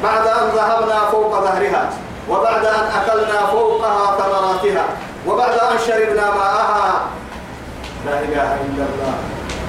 بعد 0.04 0.28
أن 0.28 0.48
ذهبنا 0.56 1.00
فوق 1.12 1.32
ظهرها 1.40 1.90
وبعد 2.30 2.66
أن 2.66 2.86
أكلنا 3.00 3.40
فوقها 3.52 4.18
ثمراتها 4.18 4.86
وبعد 5.28 5.54
أن 5.54 5.78
شربنا 5.88 6.26
ماءها 6.36 7.02
لا 8.06 8.20
إله 8.20 8.50
إلا 8.66 8.84
الله. 8.90 9.14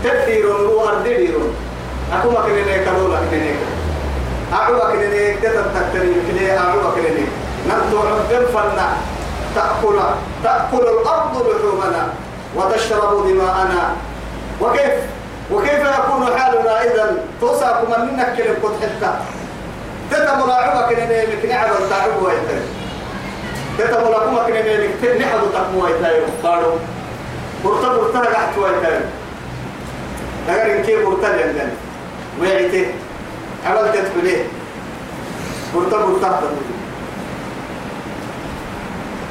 تدير 0.05 0.45
رو 0.47 0.89
أردير 0.89 1.35
أكو 2.13 2.31
ما 2.31 2.41
كنا 2.41 2.77
نكلو 2.77 3.09
لك 3.13 3.33
نك 3.33 3.59
أعوى 4.53 4.81
كنا 4.81 5.09
نك 5.09 5.39
تتذكري 5.43 6.15
كنا 6.27 6.59
أعوى 6.59 6.83
كنا 6.95 7.11
نك 7.19 7.29
نمتو 7.69 7.99
عبد 7.99 8.47
تأكل 9.55 9.97
تأكل 10.45 10.85
الأرض 10.89 11.35
لحومنا 11.49 12.09
وتشرب 12.57 13.29
دماءنا. 13.29 13.83
وكيف 14.61 14.93
وكيف 15.53 15.81
يكون 15.99 16.27
حالنا 16.39 16.85
إذا 16.85 17.17
توسعكم 17.41 17.91
منك 17.91 18.37
كلمة 18.37 18.75
حتى 18.83 19.11
تتمر 20.11 20.51
عبا 20.53 20.83
كنا 20.89 21.25
نك 21.25 21.45
نعبد 21.49 21.91
تعبوا 21.91 22.29
ويتر 22.29 22.61
تتمر 23.79 24.13
كما 24.25 24.43
كنا 24.47 24.61
نك 24.87 25.21
نحب 25.21 25.41
تقوى 25.55 25.83
ويتر 25.83 26.23
قالوا 26.45 26.77
برتا 27.65 27.89
برتا 27.97 28.19
قحت 28.21 28.59
ويتر 28.59 29.01
أجر 30.49 30.77
إن 30.77 30.83
كي 30.83 30.97
برتا 31.05 31.27
لندن 31.27 31.71
ويعته 32.41 32.87
عمل 33.67 33.93
تدخله 33.93 34.45
برتا 35.75 35.97
برتا 36.07 36.29
تدخله 36.41 36.77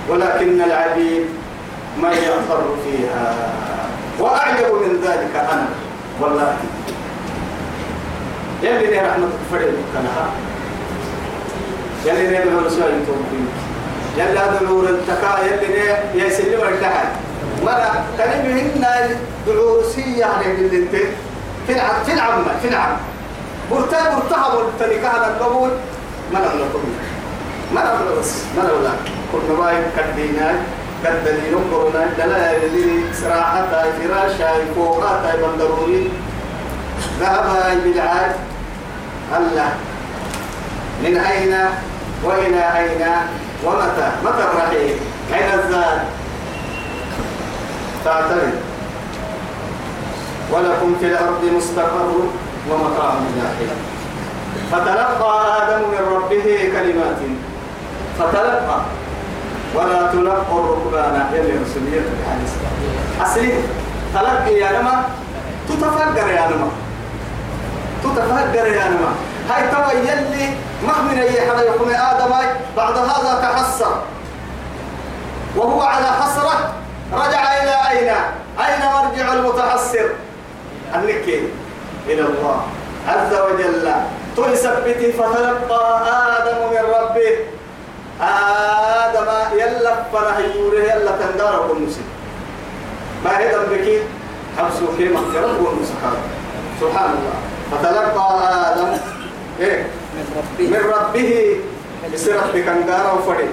ولكن 0.09 0.61
العبيد 0.61 1.25
ما 2.01 2.09
يأثر 2.11 2.63
فيها. 2.83 3.35
وأعجب 4.19 4.73
من 4.73 5.01
ذلك 5.03 5.35
أنا. 5.35 5.67
والله. 6.21 6.57
يلي 8.63 8.87
ني 8.87 9.07
رحمة 9.07 9.29
فريد 9.51 9.73
كنها. 9.93 10.25
يلي 12.05 12.45
بلور 12.45 12.69
سوى 12.69 12.81
تومين 12.81 13.47
يلي 14.17 14.39
هذا 14.39 14.59
نور 14.69 14.89
التكا 14.89 15.39
يلي 15.45 16.25
يسلم 16.25 16.61
التحل 16.61 17.07
مرة 17.65 18.05
هنا 18.45 19.09
دعوسية 19.47 20.19
يعني 20.19 20.45
اللي 20.45 20.87
تلعب 21.67 21.95
تلعب 22.07 22.37
ما 22.37 22.53
تلعب 22.63 22.97
برتا 23.71 24.15
برتا 24.15 24.37
برتا 24.53 25.27
القبول. 25.27 25.69
ما 26.33 26.39
نغلق 26.39 26.81
ما 27.73 27.81
نغلق 27.83 28.19
بس 28.19 28.33
ما 28.57 28.63
نغلق 28.63 28.97
كنا 29.31 29.59
باي 29.59 29.75
كدينا 29.97 30.55
كدليل 31.03 31.55
كورونا 31.71 32.05
دلائل 32.17 33.01
سراحة 33.13 33.65
فراشة 33.71 34.73
فوقات 34.75 35.35
بندروري 35.39 36.11
ذهب 37.19 37.45
بالعاد 37.83 38.31
الله 39.37 39.69
من 41.03 41.17
أين؟ 41.17 41.55
وإلى 42.23 42.77
أين؟ 42.77 43.07
ومتى؟ 43.65 44.11
متى 44.25 44.43
الرحيل؟ 44.43 44.95
أين 45.33 45.59
الزاد؟ 45.59 46.01
تعترض 48.05 48.53
ولكم 50.51 50.95
في 50.99 51.05
الأرض 51.05 51.43
مستقر 51.57 52.11
ومتاع 52.71 53.13
إلى 53.61 53.75
فتلقى 54.71 55.63
آدم 55.63 55.81
من 55.89 56.15
ربه 56.15 56.69
كلمات. 56.73 57.21
فتلقى. 58.19 58.81
ولا 59.75 60.11
تلقوا 60.11 60.63
الركبان 60.63 61.25
يلي 61.33 61.53
رسولية 61.63 62.05
الحديث 62.15 62.53
أصلي. 63.21 63.53
تلقي 64.13 64.53
يا 64.53 64.81
نما. 64.81 65.03
تتفكر 65.69 66.27
يا 66.27 66.47
نما. 66.47 66.69
تتفكر 68.03 68.67
يا 68.67 68.87
نما. 68.89 69.11
هاي 69.49 69.67
توا 69.71 69.99
يلي 69.99 70.53
مخمن 70.87 71.17
أي 71.19 71.51
حدا 71.51 71.63
يقوم 71.63 71.89
آدم 71.89 72.33
بعد 72.77 72.97
هذا 72.97 73.39
تحسر. 73.41 74.01
وهو 75.55 75.81
على 75.81 76.05
حسرة. 76.05 76.84
رجع 77.13 77.63
إلى 77.63 77.75
أين؟ 77.91 78.09
أين 78.59 78.79
مرجع 78.93 79.33
المتحسر؟ 79.33 80.09
النكي. 80.95 81.49
إلى 82.07 82.21
الله 82.21 82.61
عز 83.07 83.33
وجل. 83.33 83.91
تثبت 84.37 85.13
فتلقى 85.17 86.01
آدم 86.37 86.57
من 86.71 86.83
ربه. 86.95 87.37
آدم 88.21 89.57
يلا 89.59 89.95
فرح 90.13 90.37
يوره 90.55 90.79
يلا 90.79 91.11
تندار 91.11 91.71
ونسي 91.71 92.01
ما 93.25 93.37
هي 93.39 93.55
ذنبك؟ 93.55 94.01
حبسوا 94.57 94.87
في 94.97 95.09
مغفرة 95.09 95.57
ونسحاب 95.61 96.17
سبحان 96.81 97.09
الله. 97.09 97.35
فتلقى 97.71 98.27
آدم 98.71 98.97
إيه؟ 99.59 99.83
من 100.13 100.25
ربه. 100.37 100.67
من 100.67 100.91
ربه. 100.93 101.59
بسرعة 102.13 102.51
بكندار 102.53 103.15
وفري 103.17 103.49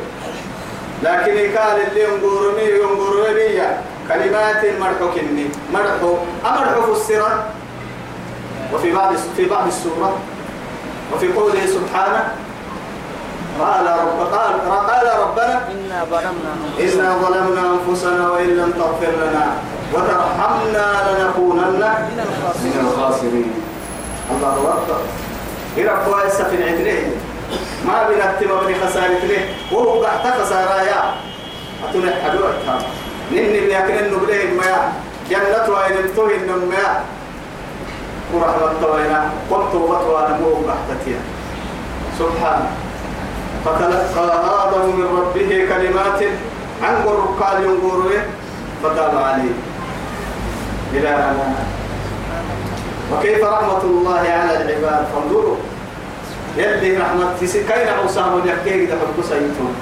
لكن 1.03 1.59
قال 1.59 1.77
اللي 1.87 2.03
ينظرني 2.03 2.67
ينظرني 2.83 3.63
كلمات 4.09 4.63
مرحو 4.81 5.11
كني. 5.15 5.47
مرحو. 5.73 6.17
أمرحو 6.47 6.93
السرة 6.93 7.45
وفي 8.75 8.93
بعض 8.93 9.15
في 9.37 9.45
بعض 9.45 9.67
السورة. 9.67 10.19
وفي 11.15 11.33
قوله 11.33 11.67
سبحانه. 11.67 12.35
قال 13.61 13.87
رب 13.87 14.21
قال 14.35 14.53
قال 14.91 15.07
ربنا. 15.21 15.57
إنا 15.71 16.05
ظلمنا 16.11 16.53
إنا 16.81 17.19
ظلمنا 17.23 17.63
أنفسنا 17.75 18.31
وإن 18.31 18.47
لم 18.47 18.71
تغفر 18.71 19.13
لنا. 19.23 19.47
وترحمنا 19.93 20.87
لنكونن 21.09 21.83
من 22.65 22.75
الخاسرين. 22.81 23.53
الله 24.31 24.57
أكبر. 24.75 25.01
يرب 25.77 25.99
كويس 26.07 26.43
في 26.43 26.57
العتلين 26.57 27.13
ما 27.87 28.09
بنكتب 28.09 28.49
من 28.69 28.75
خسارة 28.87 29.25
له 29.29 29.49
وهو 29.73 30.03
تحت 30.05 30.27
خسارة 30.41 30.83
يا. 30.83 31.15
أتوني 31.89 32.11
حدوتها 32.25 32.79
نني 33.33 33.61
بيأكل 33.61 33.93
النبليه 34.07 34.55
ما 34.55 34.93
جنة 35.31 35.67
وين 35.75 35.97
التوه 36.05 36.31
النما 36.35 37.01
ورحمة 38.35 38.87
وين 38.93 39.13
قلت 39.51 39.75
وطوانا 39.75 40.39
مو 40.41 40.55
بحتتيا 40.55 41.21
سبحانه 42.19 42.71
فتلقى 43.65 44.69
آدم 44.69 44.97
من 44.97 45.07
ربه 45.19 45.67
كلمات 45.69 46.23
عن 46.83 46.95
قال 47.41 47.65
ينقر 47.65 48.11
فتاب 48.83 49.17
عليه 49.17 49.55
إلى 50.93 51.33
وكيف 53.13 53.45
رحمة 53.45 53.83
الله 53.83 54.19
على 54.19 54.63
العباد؟ 54.63 55.07
فانظروا. 55.15 55.57
يلي 56.57 56.97
رحمة 56.97 57.35
كاين 57.69 57.89
عصام 58.05 58.43
يحكي 58.49 58.85
إذا 58.85 58.95
حب 59.01 59.23
سيتهم 59.29 59.75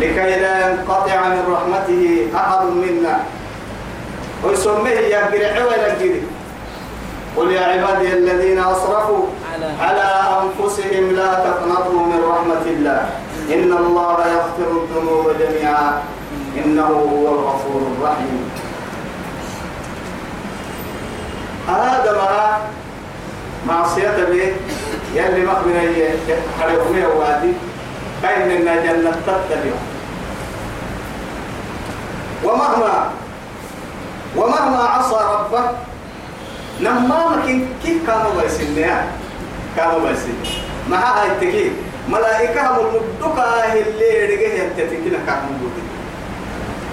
لكي 0.00 0.40
لا 0.40 0.70
ينقطع 0.70 1.28
من 1.28 1.42
رحمته 1.52 2.26
أحد 2.36 2.64
منا. 2.66 3.20
ويسميه 4.44 4.90
يا 4.90 5.18
قرع 5.26 5.64
ولا 5.64 5.94
قرع 5.94 6.20
قل 7.36 7.50
يا 7.52 7.60
عبادي 7.60 8.12
الذين 8.12 8.58
أسرفوا 8.58 9.24
على- 9.54 9.82
على 9.82 10.08
أنفسهم 10.42 11.12
لا 11.12 11.34
تقنطوا 11.34 12.00
من 12.06 12.20
رحمة 12.30 12.64
الله. 12.66 13.08
إن 13.54 13.72
الله 13.72 14.16
يغفر 14.26 14.68
الذنوب 14.82 15.26
جميعا. 15.40 16.02
إنه 16.64 16.86
هو 16.86 17.34
الغفور 17.34 17.82
الرحيم. 17.96 18.50
هذا 21.68 22.12
ما 22.12 22.58
معصية 23.74 24.24
به. 24.30 24.52
يلي 25.16 25.46
مخبر 25.46 25.76
حرقني 26.60 27.06
وادي. 27.06 27.52
كاين 28.22 28.48
لنا 28.48 28.74
جنة 28.84 29.10
تتبع. 29.26 29.74
ومهما 32.44 33.10
ومهما 34.36 34.82
عصى 34.82 35.16
ربه 35.34 35.64
نما 36.80 37.36
مكين 37.36 37.68
كيف 37.82 38.06
كانوا 38.06 38.42
بيسنيا. 38.42 39.08
كانوا 39.76 40.00
بيسن 40.08 40.38
مع 40.90 40.98
هاي 40.98 41.28
التكين 41.32 41.72
ملائكة 42.08 42.60
هم 42.70 42.86
المدوكا 42.86 43.72
اللي 43.72 44.10
رجعوا 44.34 44.54
ينتتكين 44.54 45.16
كانوا 45.26 45.70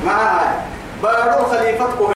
مع 0.05 0.17
هاي. 0.39 0.55
بارو 1.03 1.45
خليفتكم 1.45 2.13